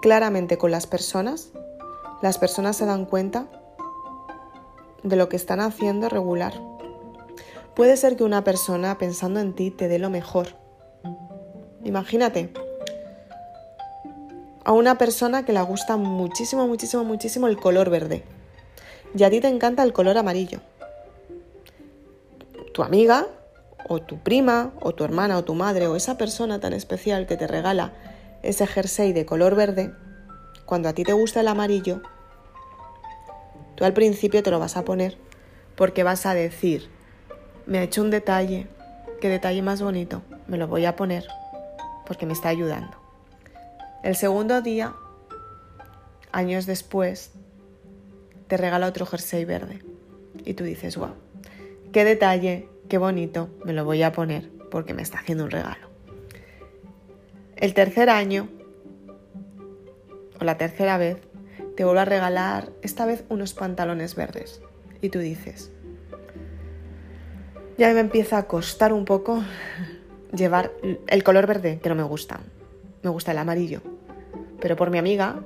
[0.00, 1.50] claramente con las personas,
[2.22, 3.48] las personas se dan cuenta
[5.02, 6.54] de lo que están haciendo regular.
[7.76, 10.46] Puede ser que una persona pensando en ti te dé lo mejor.
[11.84, 12.54] Imagínate
[14.64, 18.24] a una persona que le gusta muchísimo, muchísimo, muchísimo el color verde
[19.14, 20.60] y a ti te encanta el color amarillo
[22.72, 23.26] tu amiga
[23.88, 27.36] o tu prima o tu hermana o tu madre o esa persona tan especial que
[27.36, 27.92] te regala
[28.42, 29.92] ese jersey de color verde,
[30.66, 32.02] cuando a ti te gusta el amarillo,
[33.76, 35.16] tú al principio te lo vas a poner
[35.76, 36.88] porque vas a decir,
[37.66, 38.66] me ha hecho un detalle,
[39.20, 41.26] qué detalle más bonito, me lo voy a poner
[42.06, 43.01] porque me está ayudando.
[44.02, 44.94] El segundo día,
[46.32, 47.30] años después,
[48.48, 49.78] te regala otro jersey verde
[50.44, 51.14] y tú dices, wow,
[51.92, 55.86] qué detalle, qué bonito, me lo voy a poner porque me está haciendo un regalo.
[57.54, 58.48] El tercer año,
[60.40, 61.18] o la tercera vez,
[61.76, 64.60] te vuelvo a regalar esta vez unos pantalones verdes.
[65.00, 65.70] Y tú dices,
[67.78, 69.44] ya me empieza a costar un poco
[70.34, 70.72] llevar
[71.06, 72.40] el color verde, que no me gusta.
[73.04, 73.91] Me gusta el amarillo.
[74.62, 75.40] Pero por mi amiga,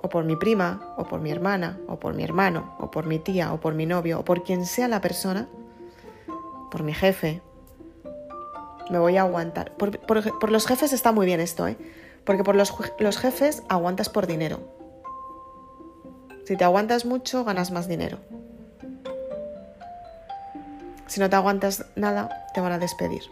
[0.00, 3.18] o por mi prima, o por mi hermana, o por mi hermano, o por mi
[3.18, 5.48] tía, o por mi novio, o por quien sea la persona,
[6.70, 7.42] por mi jefe,
[8.90, 9.72] me voy a aguantar.
[9.72, 11.76] Por, los jefes está muy bien esto, ¿eh?
[12.24, 14.60] Porque por los, los jefes aguantas por dinero.
[16.44, 18.18] Si te aguantas mucho, ganas más dinero.
[21.08, 23.22] Si no te aguantas nada, te van a despedir.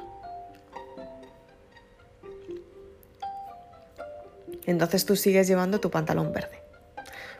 [4.66, 6.62] Entonces tú sigues llevando tu pantalón verde,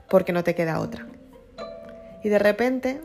[0.08, 1.06] porque no te queda otra.
[2.22, 3.02] Y de repente,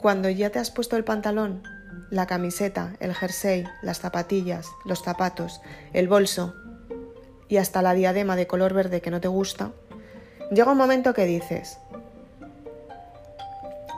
[0.00, 1.62] cuando ya te has puesto el pantalón,
[2.10, 5.60] la camiseta, el jersey, las zapatillas, los zapatos,
[5.92, 6.54] el bolso
[7.48, 9.72] y hasta la diadema de color verde que no te gusta,
[10.50, 11.78] llega un momento que dices,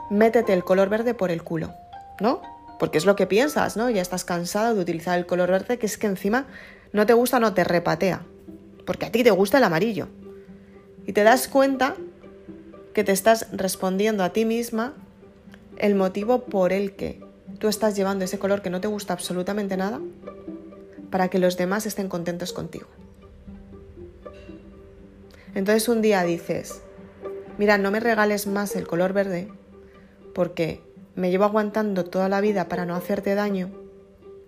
[0.09, 1.73] métete el color verde por el culo,
[2.19, 2.41] ¿no?
[2.81, 3.91] porque es lo que piensas, ¿no?
[3.91, 6.47] Ya estás cansado de utilizar el color verde, que es que encima
[6.93, 8.23] no te gusta, no te repatea,
[8.91, 10.09] porque a ti te gusta el amarillo.
[11.07, 11.95] Y te das cuenta
[12.93, 14.95] que te estás respondiendo a ti misma
[15.77, 17.23] el motivo por el que
[17.57, 20.01] tú estás llevando ese color que no te gusta absolutamente nada
[21.09, 22.87] para que los demás estén contentos contigo.
[25.55, 26.81] Entonces un día dices,
[27.57, 29.47] mira, no me regales más el color verde
[30.35, 30.83] porque
[31.15, 33.71] me llevo aguantando toda la vida para no hacerte daño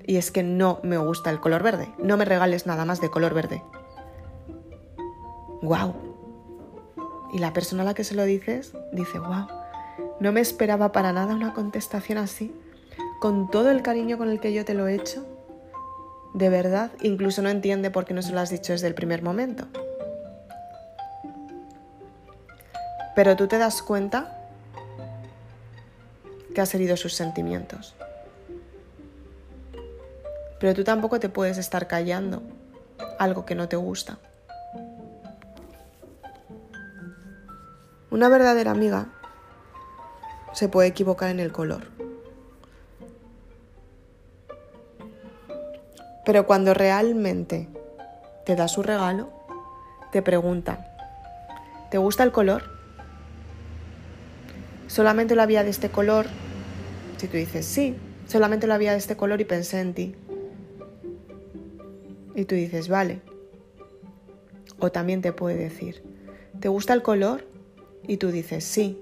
[0.05, 1.87] y es que no me gusta el color verde.
[1.97, 3.63] No me regales nada más de color verde.
[5.63, 5.93] ¡Wow!
[7.31, 9.47] Y la persona a la que se lo dices dice, wow,
[10.19, 12.53] no me esperaba para nada una contestación así,
[13.21, 15.25] con todo el cariño con el que yo te lo he hecho.
[16.33, 19.23] De verdad, incluso no entiende por qué no se lo has dicho desde el primer
[19.23, 19.65] momento.
[23.15, 24.37] Pero tú te das cuenta
[26.53, 27.95] que has herido sus sentimientos.
[30.59, 32.41] Pero tú tampoco te puedes estar callando
[33.17, 34.19] algo que no te gusta.
[38.13, 39.07] Una verdadera amiga
[40.53, 41.87] se puede equivocar en el color.
[46.23, 47.69] Pero cuando realmente
[48.45, 49.31] te da su regalo,
[50.11, 50.85] te pregunta,
[51.89, 52.61] ¿te gusta el color?
[54.85, 56.27] solamente lo había de este color,
[57.17, 57.95] si tú dices sí,
[58.27, 60.15] solamente lo había de este color y pensé en ti.
[62.35, 63.21] Y tú dices, vale.
[64.77, 66.03] O también te puede decir,
[66.59, 67.52] ¿te gusta el color?
[68.07, 69.01] Y tú dices, sí.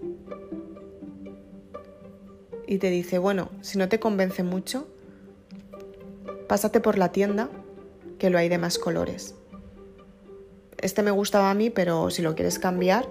[2.67, 4.87] Y te dice, bueno, si no te convence mucho,
[6.47, 7.49] pásate por la tienda,
[8.17, 9.35] que lo hay de más colores.
[10.77, 13.07] Este me gustaba a mí, pero si lo quieres cambiar,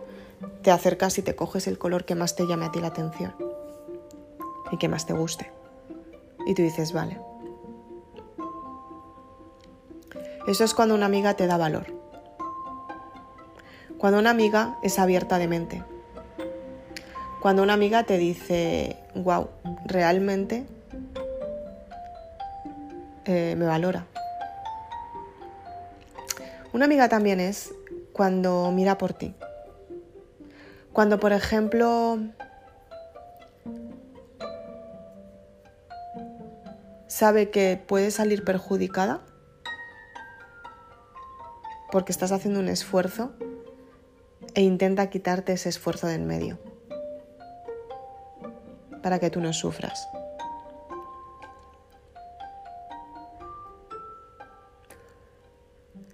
[0.62, 3.34] te acercas y te coges el color que más te llame a ti la atención
[4.72, 5.50] y que más te guste.
[6.46, 7.20] Y tú dices, vale.
[10.46, 11.99] Eso es cuando una amiga te da valor.
[14.00, 15.84] Cuando una amiga es abierta de mente.
[17.42, 19.50] Cuando una amiga te dice, wow,
[19.84, 20.64] realmente
[23.26, 24.06] eh, me valora.
[26.72, 27.74] Una amiga también es
[28.14, 29.34] cuando mira por ti.
[30.94, 32.20] Cuando, por ejemplo,
[37.06, 39.20] sabe que puede salir perjudicada
[41.92, 43.34] porque estás haciendo un esfuerzo
[44.54, 46.58] e intenta quitarte ese esfuerzo de en medio
[49.02, 50.08] para que tú no sufras.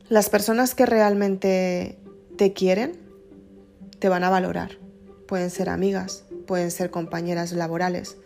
[0.08, 1.98] Las personas que realmente
[2.36, 2.96] te quieren
[3.98, 4.78] te van a valorar.
[5.26, 8.16] Pueden ser amigas, pueden ser compañeras laborales,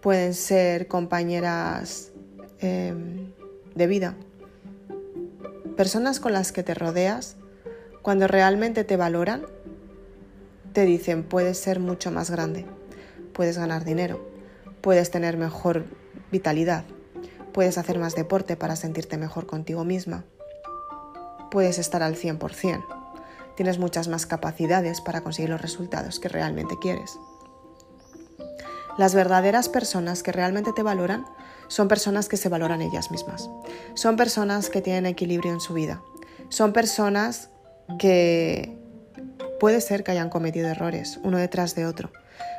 [0.00, 2.10] pueden ser compañeras
[2.58, 3.32] em,
[3.74, 4.16] de vida.
[5.76, 7.36] Personas con las que te rodeas,
[8.02, 9.42] cuando realmente te valoran,
[10.72, 12.66] te dicen puedes ser mucho más grande,
[13.32, 14.20] puedes ganar dinero,
[14.80, 15.84] puedes tener mejor
[16.30, 16.84] vitalidad,
[17.52, 20.24] puedes hacer más deporte para sentirte mejor contigo misma,
[21.50, 23.00] puedes estar al 100%
[23.60, 27.18] tienes muchas más capacidades para conseguir los resultados que realmente quieres.
[28.96, 31.26] Las verdaderas personas que realmente te valoran
[31.68, 33.50] son personas que se valoran ellas mismas.
[33.92, 36.00] Son personas que tienen equilibrio en su vida.
[36.48, 37.49] Son personas
[37.98, 38.76] que
[39.58, 42.10] puede ser que hayan cometido errores uno detrás de otro,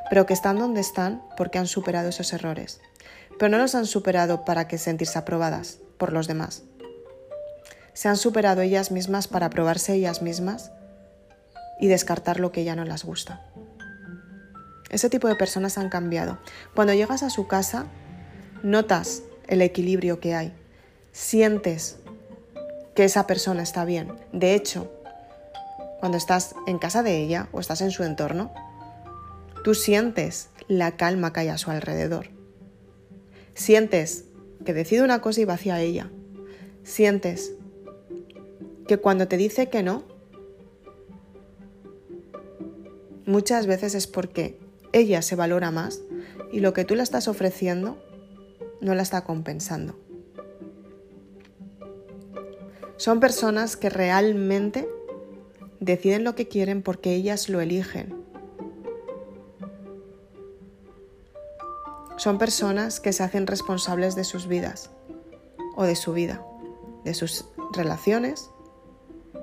[0.10, 2.80] pero que están donde están porque han superado esos errores.
[3.40, 6.64] Pero no los han superado para que sentirse aprobadas por los demás.
[7.94, 10.72] Se han superado ellas mismas para aprobarse ellas mismas
[11.80, 13.46] y descartar lo que ya no les gusta.
[14.90, 16.38] Ese tipo de personas han cambiado.
[16.76, 17.86] Cuando llegas a su casa,
[18.62, 20.54] notas el equilibrio que hay.
[21.12, 21.98] Sientes
[22.96, 24.14] que esa persona está bien.
[24.34, 24.92] De hecho,
[26.02, 28.52] cuando estás en casa de ella o estás en su entorno,
[29.64, 32.30] tú sientes la calma que hay a su alrededor.
[33.54, 34.26] Sientes
[34.66, 36.10] que decide una cosa y va hacia ella.
[36.84, 37.54] Sientes
[38.88, 40.04] que cuando te dice que no,
[43.28, 44.58] muchas veces es porque
[44.94, 46.02] ella se valora más
[46.52, 48.04] y lo que tú le estás ofreciendo
[48.82, 50.00] no la está compensando.
[52.98, 54.90] Son personas que realmente
[55.82, 58.24] deciden lo que quieren porque ellas lo eligen.
[62.16, 64.92] Son personas que se hacen responsables de sus vidas
[65.76, 66.46] o de su vida,
[67.04, 68.52] de sus relaciones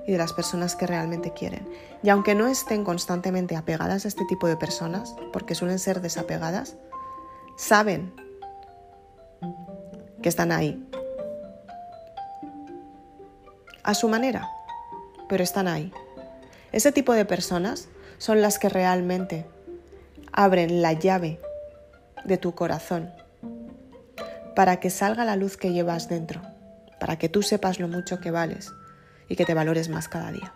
[0.07, 1.67] y de las personas que realmente quieren.
[2.03, 6.77] Y aunque no estén constantemente apegadas a este tipo de personas, porque suelen ser desapegadas,
[7.57, 8.13] saben
[10.21, 10.81] que están ahí.
[13.83, 14.49] A su manera,
[15.27, 15.91] pero están ahí.
[16.71, 19.45] Ese tipo de personas son las que realmente
[20.31, 21.39] abren la llave
[22.25, 23.11] de tu corazón
[24.55, 26.41] para que salga la luz que llevas dentro,
[26.99, 28.71] para que tú sepas lo mucho que vales
[29.29, 30.53] y que te valores más cada día.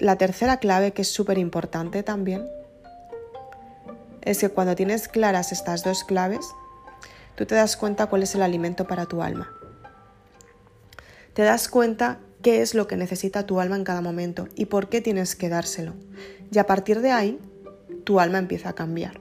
[0.00, 2.48] la tercera clave, que es súper importante también,
[4.22, 6.44] es que cuando tienes claras estas dos claves,
[7.36, 9.52] tú te das cuenta cuál es el alimento para tu alma.
[11.34, 14.88] Te das cuenta qué es lo que necesita tu alma en cada momento y por
[14.88, 15.94] qué tienes que dárselo.
[16.52, 17.40] Y a partir de ahí,
[18.04, 19.20] tu alma empieza a cambiar.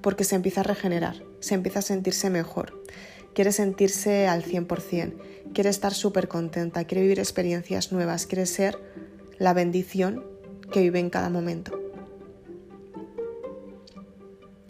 [0.00, 2.84] Porque se empieza a regenerar, se empieza a sentirse mejor,
[3.34, 5.14] quiere sentirse al 100%,
[5.52, 8.78] quiere estar súper contenta, quiere vivir experiencias nuevas, quiere ser
[9.38, 10.24] la bendición
[10.72, 11.80] que vive en cada momento.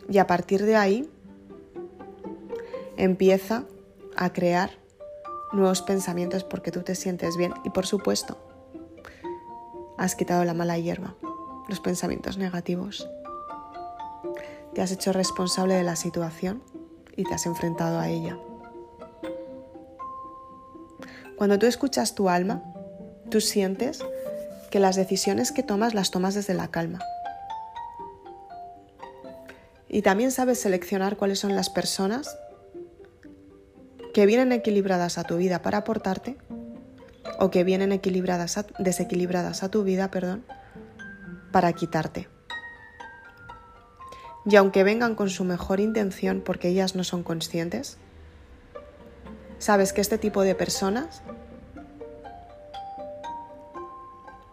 [0.08, 1.10] Y a partir de ahí
[2.96, 3.66] empieza
[4.16, 4.81] a crear
[5.52, 8.38] nuevos pensamientos porque tú te sientes bien y por supuesto
[9.98, 11.14] has quitado la mala hierba,
[11.68, 13.08] los pensamientos negativos.
[14.74, 16.62] Te has hecho responsable de la situación
[17.16, 18.38] y te has enfrentado a ella.
[21.36, 22.62] Cuando tú escuchas tu alma,
[23.30, 24.04] tú sientes
[24.70, 27.00] que las decisiones que tomas las tomas desde la calma.
[29.88, 32.38] Y también sabes seleccionar cuáles son las personas
[34.12, 36.36] que vienen equilibradas a tu vida para aportarte
[37.38, 40.44] o que vienen equilibradas desequilibradas a tu vida, perdón,
[41.50, 42.28] para quitarte.
[44.44, 47.96] Y aunque vengan con su mejor intención porque ellas no son conscientes,
[49.58, 51.22] sabes que este tipo de personas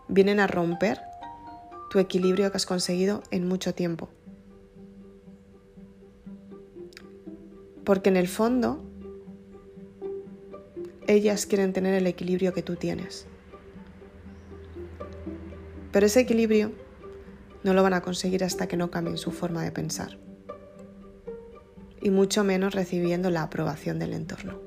[0.07, 1.01] vienen a romper
[1.89, 4.10] tu equilibrio que has conseguido en mucho tiempo.
[7.84, 8.84] Porque en el fondo,
[11.10, 13.26] ellas quieren tener el equilibrio que tú tienes.
[15.91, 16.72] Pero ese equilibrio
[17.64, 20.20] no lo van a conseguir hasta que no cambien su forma de pensar.
[21.99, 24.60] Y mucho menos recibiendo la aprobación del entorno.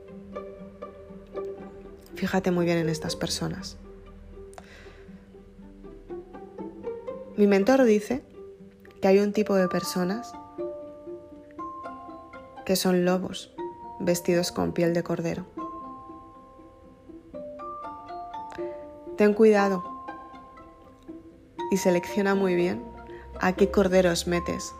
[2.16, 3.78] Fíjate muy bien en estas personas.
[7.36, 8.24] Mi mentor dice
[9.00, 10.32] que hay un tipo de personas
[12.66, 13.54] que son lobos
[14.00, 15.61] vestidos con piel de cordero.
[19.16, 19.84] Ten cuidado
[21.70, 22.82] y selecciona muy bien
[23.40, 24.72] a qué corderos metes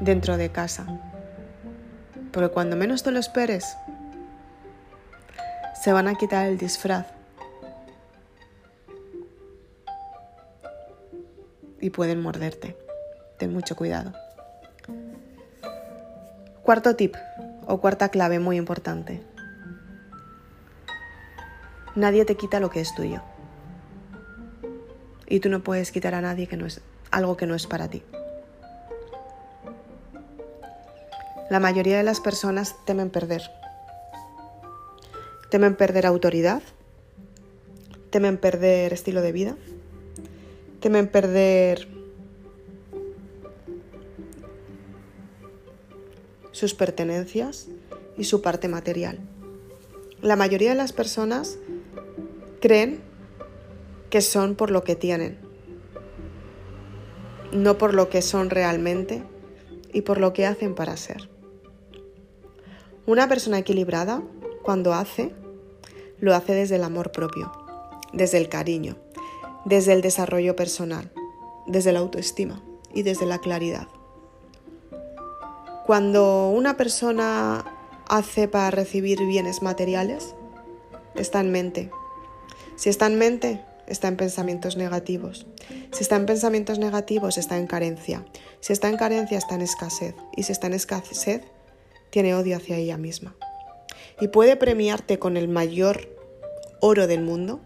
[0.00, 0.86] dentro de casa.
[2.32, 3.76] Porque cuando menos te lo esperes,
[5.82, 7.06] se van a quitar el disfraz
[11.80, 12.76] y pueden morderte.
[13.38, 14.12] Ten mucho cuidado.
[16.62, 17.14] Cuarto tip
[17.66, 19.22] o cuarta clave muy importante.
[21.96, 23.22] Nadie te quita lo que es tuyo.
[25.26, 26.80] Y tú no puedes quitar a nadie que no es
[27.10, 28.02] algo que no es para ti.
[31.50, 33.42] La mayoría de las personas temen perder
[35.50, 36.62] temen perder autoridad,
[38.10, 39.56] temen perder estilo de vida,
[40.80, 41.88] temen perder
[46.52, 47.68] sus pertenencias
[48.16, 49.20] y su parte material.
[50.22, 51.58] La mayoría de las personas
[52.60, 53.00] creen
[54.10, 55.38] que son por lo que tienen,
[57.52, 59.22] no por lo que son realmente
[59.92, 61.28] y por lo que hacen para ser.
[63.06, 64.22] Una persona equilibrada
[64.62, 65.32] cuando hace,
[66.18, 67.52] lo hace desde el amor propio,
[68.12, 68.96] desde el cariño,
[69.64, 71.12] desde el desarrollo personal,
[71.66, 73.88] desde la autoestima y desde la claridad.
[75.86, 77.64] Cuando una persona
[78.08, 80.34] hace para recibir bienes materiales,
[81.14, 81.90] está en mente.
[82.76, 85.46] Si está en mente, está en pensamientos negativos.
[85.92, 88.24] Si está en pensamientos negativos, está en carencia.
[88.60, 90.14] Si está en carencia, está en escasez.
[90.36, 91.42] Y si está en escasez,
[92.10, 93.36] tiene odio hacia ella misma
[94.20, 96.08] y puede premiarte con el mayor
[96.80, 97.60] oro del mundo?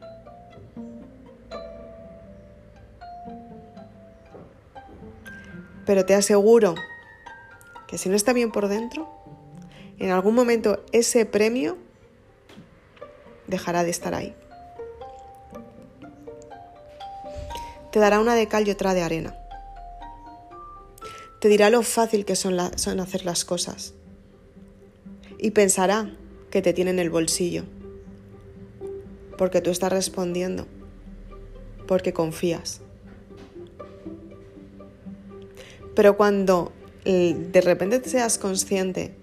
[5.87, 6.75] Pero te aseguro
[7.89, 9.09] que si no está bien por dentro,
[9.99, 11.77] en algún momento ese premio
[13.47, 14.37] dejará de estar ahí.
[17.91, 19.37] Te dará una de cal y otra de arena.
[21.41, 23.95] Te dirá lo fácil que son, hacer las cosas.
[25.39, 26.15] Y pensará
[26.51, 27.65] que te tiene en el bolsillo.
[29.37, 30.67] Porque tú estás respondiendo.
[31.89, 32.81] Porque confías.
[35.97, 36.73] Pero cuando
[37.05, 39.17] de repente seas consciente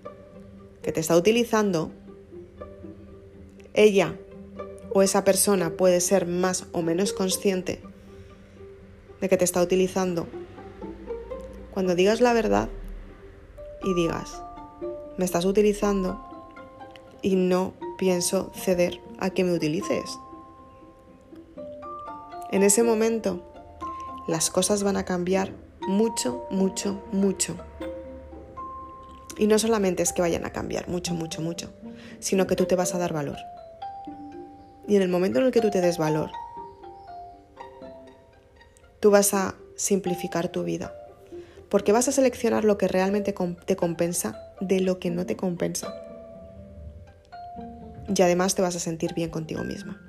[0.82, 1.92] que te está utilizando,
[3.74, 4.16] ella
[4.92, 7.82] o esa persona puede ser más o menos consciente
[9.22, 10.28] de que te está utilizando.
[11.72, 12.70] Cuando digas la verdad
[13.84, 14.42] y digas,
[15.18, 16.20] me estás utilizando
[17.22, 20.20] y no pienso ceder a que me utilices.
[22.52, 23.42] En ese momento
[24.28, 25.52] las cosas van a cambiar
[25.88, 27.56] mucho, mucho, mucho.
[29.38, 31.72] Y no solamente es que vayan a cambiar mucho, mucho, mucho,
[32.20, 33.38] sino que tú te vas a dar valor.
[34.88, 36.32] Y en el momento en el que tú te des valor,
[39.00, 40.94] tú vas a simplificar tu vida.
[41.70, 43.34] Porque vas a seleccionar lo que realmente
[43.66, 45.94] te compensa de lo que no te compensa.
[48.14, 50.02] Y además te vas a sentir bien contigo misma.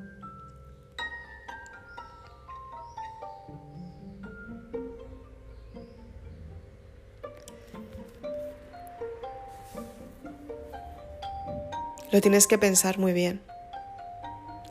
[12.10, 13.42] Lo tienes que pensar muy bien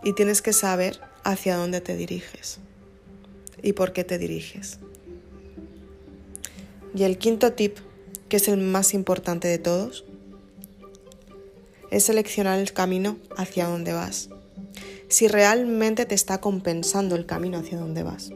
[0.03, 2.59] y tienes que saber hacia dónde te diriges
[3.62, 4.80] y por qué te diriges.
[6.93, 7.78] Y el quinto tip,
[8.30, 10.05] que es el más importante de todos,
[11.91, 14.30] es seleccionar el camino hacia donde vas.
[15.08, 18.32] Si realmente te está compensando el camino hacia donde vas.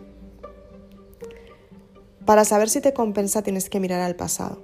[2.25, 4.61] Para saber si te compensa tienes que mirar al pasado.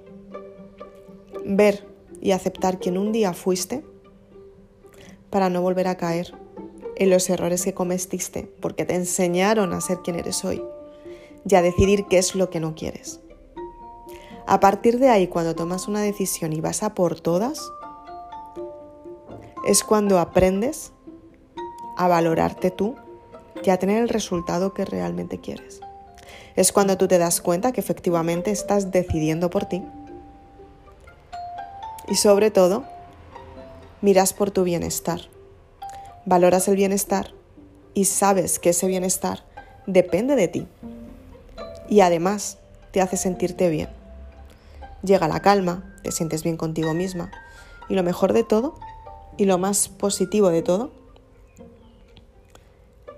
[1.44, 1.86] Ver
[2.20, 3.84] y aceptar quién un día fuiste
[5.30, 6.32] para no volver a caer
[6.98, 10.62] en los errores que cometiste, porque te enseñaron a ser quien eres hoy
[11.48, 13.20] y a decidir qué es lo que no quieres.
[14.46, 17.70] A partir de ahí, cuando tomas una decisión y vas a por todas,
[19.66, 20.92] es cuando aprendes
[21.96, 22.96] a valorarte tú
[23.62, 25.80] y a tener el resultado que realmente quieres.
[26.56, 29.82] Es cuando tú te das cuenta que efectivamente estás decidiendo por ti.
[32.08, 32.84] Y sobre todo,
[34.00, 35.20] miras por tu bienestar.
[36.28, 37.32] Valoras el bienestar
[37.94, 39.44] y sabes que ese bienestar
[39.86, 40.66] depende de ti.
[41.88, 42.58] Y además
[42.90, 43.88] te hace sentirte bien.
[45.02, 47.30] Llega la calma, te sientes bien contigo misma.
[47.88, 48.74] Y lo mejor de todo,
[49.38, 50.90] y lo más positivo de todo,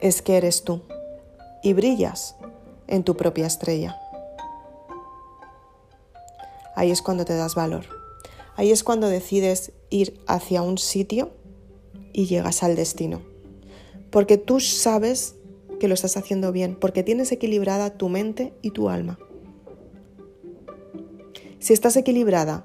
[0.00, 0.82] es que eres tú
[1.64, 2.36] y brillas
[2.86, 3.98] en tu propia estrella.
[6.76, 7.86] Ahí es cuando te das valor.
[8.54, 11.39] Ahí es cuando decides ir hacia un sitio
[12.12, 13.22] y llegas al destino.
[14.10, 15.36] Porque tú sabes
[15.78, 19.18] que lo estás haciendo bien, porque tienes equilibrada tu mente y tu alma.
[21.58, 22.64] Si estás equilibrada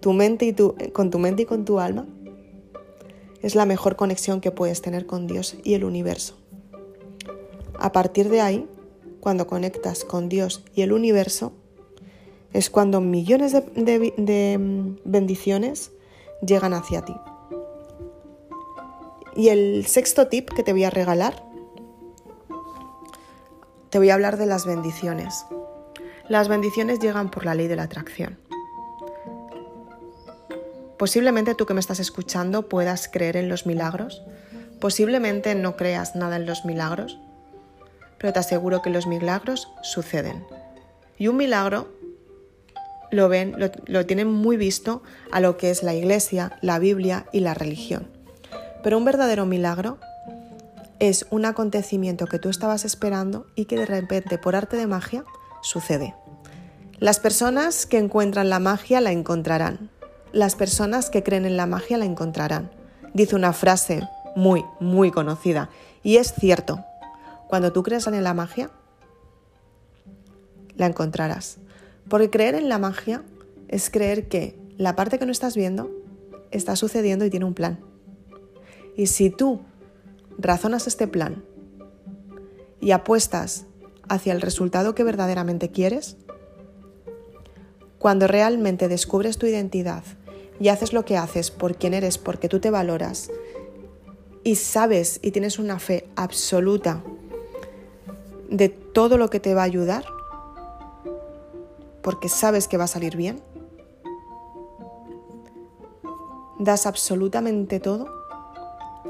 [0.00, 2.06] tu mente y tu, con tu mente y con tu alma,
[3.42, 6.34] es la mejor conexión que puedes tener con Dios y el universo.
[7.78, 8.66] A partir de ahí,
[9.20, 11.52] cuando conectas con Dios y el universo,
[12.52, 15.92] es cuando millones de, mm, bendiciones
[16.44, 17.14] llegan hacia ti.
[19.38, 21.44] Y el sexto tip que te voy a regalar,
[23.88, 25.46] te voy a hablar de las bendiciones.
[26.28, 28.36] Las bendiciones llegan por la ley de la atracción.
[30.98, 34.24] Posiblemente tú que me estás escuchando puedas creer en los milagros,
[34.80, 37.20] posiblemente no creas nada en los milagros,
[38.18, 40.44] pero te aseguro que los milagros suceden.
[41.16, 41.86] Y un milagro
[43.12, 43.54] lo ven,
[43.86, 48.17] lo, tienen muy visto a lo que es la iglesia, la Biblia y la religión.
[48.82, 49.98] Pero un verdadero milagro
[50.98, 55.24] es un acontecimiento que tú estabas esperando y que de repente, por arte de magia,
[55.62, 56.14] sucede.
[56.98, 59.90] Las personas que encuentran la magia la encontrarán.
[60.32, 62.70] Las personas que creen en la magia la encontrarán.
[63.14, 65.70] Dice una frase muy, muy conocida.
[66.02, 66.84] Y es cierto.
[67.48, 68.70] Cuando tú creas en la magia,
[70.76, 71.58] la encontrarás.
[72.08, 73.22] Porque creer en la magia
[73.68, 75.90] es creer que la parte que no estás viendo
[76.50, 77.78] está sucediendo y tiene un plan.
[78.98, 79.60] Y si tú
[80.38, 81.44] razonas este plan
[82.80, 83.64] y apuestas
[84.08, 86.16] hacia el resultado que verdaderamente quieres,
[88.00, 90.02] cuando realmente descubres tu identidad
[90.58, 93.30] y haces lo que haces por quien eres, porque tú te valoras
[94.42, 97.04] y sabes y tienes una fe absoluta
[98.50, 100.06] de todo lo que te va a ayudar,
[102.02, 103.40] porque sabes que va a salir bien,
[106.58, 108.17] das absolutamente todo,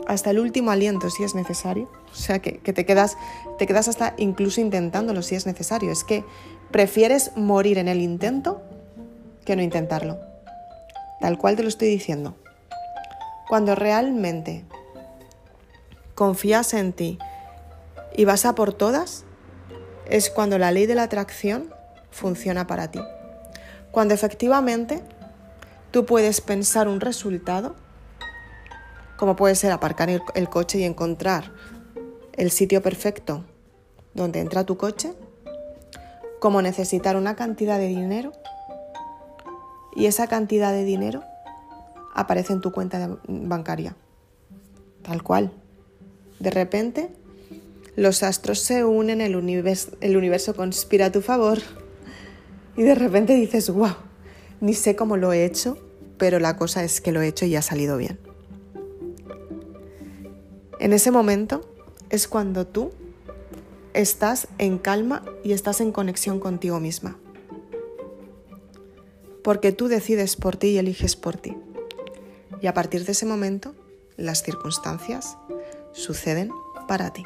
[0.06, 3.16] hasta el último aliento si es necesario, o sea que, te, quedas,
[3.58, 6.24] te quedas hasta incluso intentándolo si es necesario, es que
[6.70, 8.62] prefieres morir en el intento
[9.44, 10.18] que no intentarlo,
[11.20, 12.36] tal cual te lo estoy diciendo.
[13.48, 14.64] Cuando realmente
[16.14, 17.18] confías en ti
[18.16, 19.24] y vas a por todas,
[20.06, 21.72] es cuando la ley de la atracción
[22.10, 23.00] funciona para ti.
[23.90, 25.02] Cuando efectivamente
[25.90, 27.74] tú puedes pensar un resultado,
[29.18, 31.52] como puede ser aparcar el, coche y encontrar
[32.34, 33.44] el sitio perfecto
[34.14, 35.12] donde entra tu coche,
[36.38, 38.32] como necesitar una cantidad de dinero
[39.94, 41.24] y esa cantidad de dinero
[42.14, 43.96] aparece en tu cuenta bancaria.
[45.02, 45.52] Tal cual.
[46.38, 47.10] De repente,
[47.96, 51.58] los astros se unen, el universo, el universo conspira a tu favor
[52.76, 53.96] y de repente dices, wow,
[54.60, 55.76] ni sé cómo lo he hecho,
[56.18, 58.27] pero la cosa es que lo he hecho y ha salido bien.
[60.80, 61.68] En ese momento
[62.08, 62.92] es cuando tú
[63.94, 67.18] estás en calma y estás en conexión contigo misma.
[69.42, 71.56] Porque tú decides por ti y eliges por ti.
[72.60, 73.74] Y a partir de ese momento,
[74.16, 75.36] las circunstancias
[75.92, 76.52] suceden
[76.86, 77.24] para ti.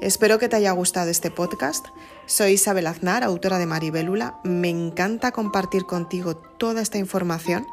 [0.00, 1.86] Espero que te haya gustado este podcast.
[2.26, 4.38] Soy Isabel Aznar, autora de Maribélula.
[4.44, 7.66] Me encanta compartir contigo toda esta información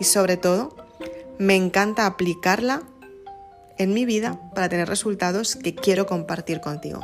[0.00, 0.74] y sobre todo
[1.38, 2.82] me encanta aplicarla
[3.80, 7.00] en mi vida para tener resultados que quiero compartir contigo.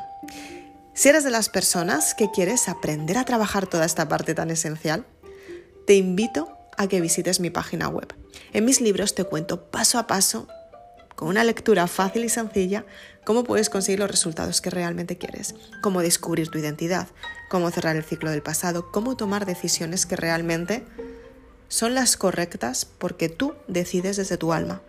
[0.92, 5.06] Si eres de las personas que quieres aprender a trabajar toda esta parte tan esencial,
[5.86, 8.14] te invito a que visites mi página web.
[8.52, 10.48] En mis libros te cuento paso a paso,
[11.14, 12.84] con una lectura fácil y sencilla,
[13.24, 17.08] cómo puedes conseguir los resultados que realmente quieres, cómo descubrir tu identidad,
[17.48, 20.84] cómo cerrar el ciclo del pasado, cómo tomar decisiones que realmente
[21.68, 24.82] son las correctas porque tú decides desde tu alma.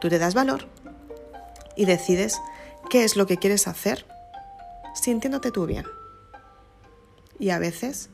[0.00, 0.68] Tú te das valor
[1.76, 2.40] y decides
[2.90, 4.06] qué es lo que quieres hacer
[4.94, 5.86] sintiéndote tú bien.
[7.38, 8.10] Y a veces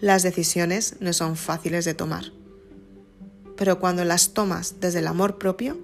[0.00, 2.32] las decisiones no son fáciles de tomar,
[3.56, 5.78] pero cuando las tomas desde el amor propio,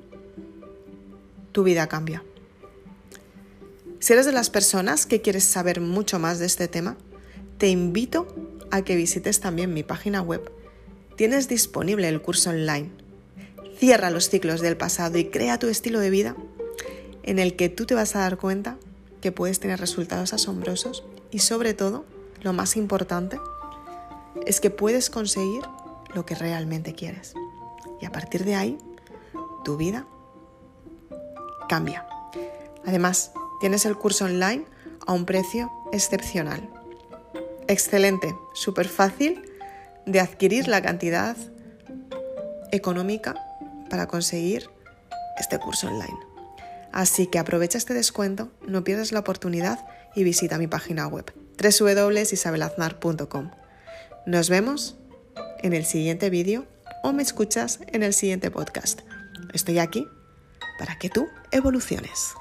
[1.53, 2.25] tu vida cambia.
[3.99, 6.97] Si eres de las personas que quieres saber mucho más de este tema,
[7.59, 8.27] te invito
[8.71, 10.51] a que visites también mi página web.
[11.17, 12.91] Tienes disponible el curso online.
[13.79, 16.37] Cierra los ciclos del pasado y crea tu estilo de vida
[17.23, 18.77] en el que tú te vas a dar cuenta
[19.21, 22.05] que puedes tener resultados asombrosos y sobre todo,
[22.43, 23.39] lo más importante,
[24.47, 25.63] es que puedes conseguir
[26.15, 27.35] lo que realmente quieres.
[28.01, 28.79] Y a partir de ahí,
[29.65, 30.07] tu vida
[31.69, 32.07] cambia.
[32.87, 34.65] Además, tienes el curso online
[35.07, 36.69] a un precio excepcional.
[37.69, 39.43] Excelente, súper fácil
[40.07, 41.37] de adquirir la cantidad
[42.73, 43.35] económica
[43.89, 44.71] para conseguir
[45.39, 46.30] este curso online.
[46.93, 53.51] Así que aprovecha este descuento, no pierdas la oportunidad y visita mi página web www.isabelaznar.com.
[54.27, 54.97] Nos vemos
[55.63, 56.67] en el siguiente vídeo
[57.03, 59.01] o me escuchas en el siguiente podcast.
[59.53, 60.07] Estoy aquí
[60.79, 62.35] para que tú evoluciones.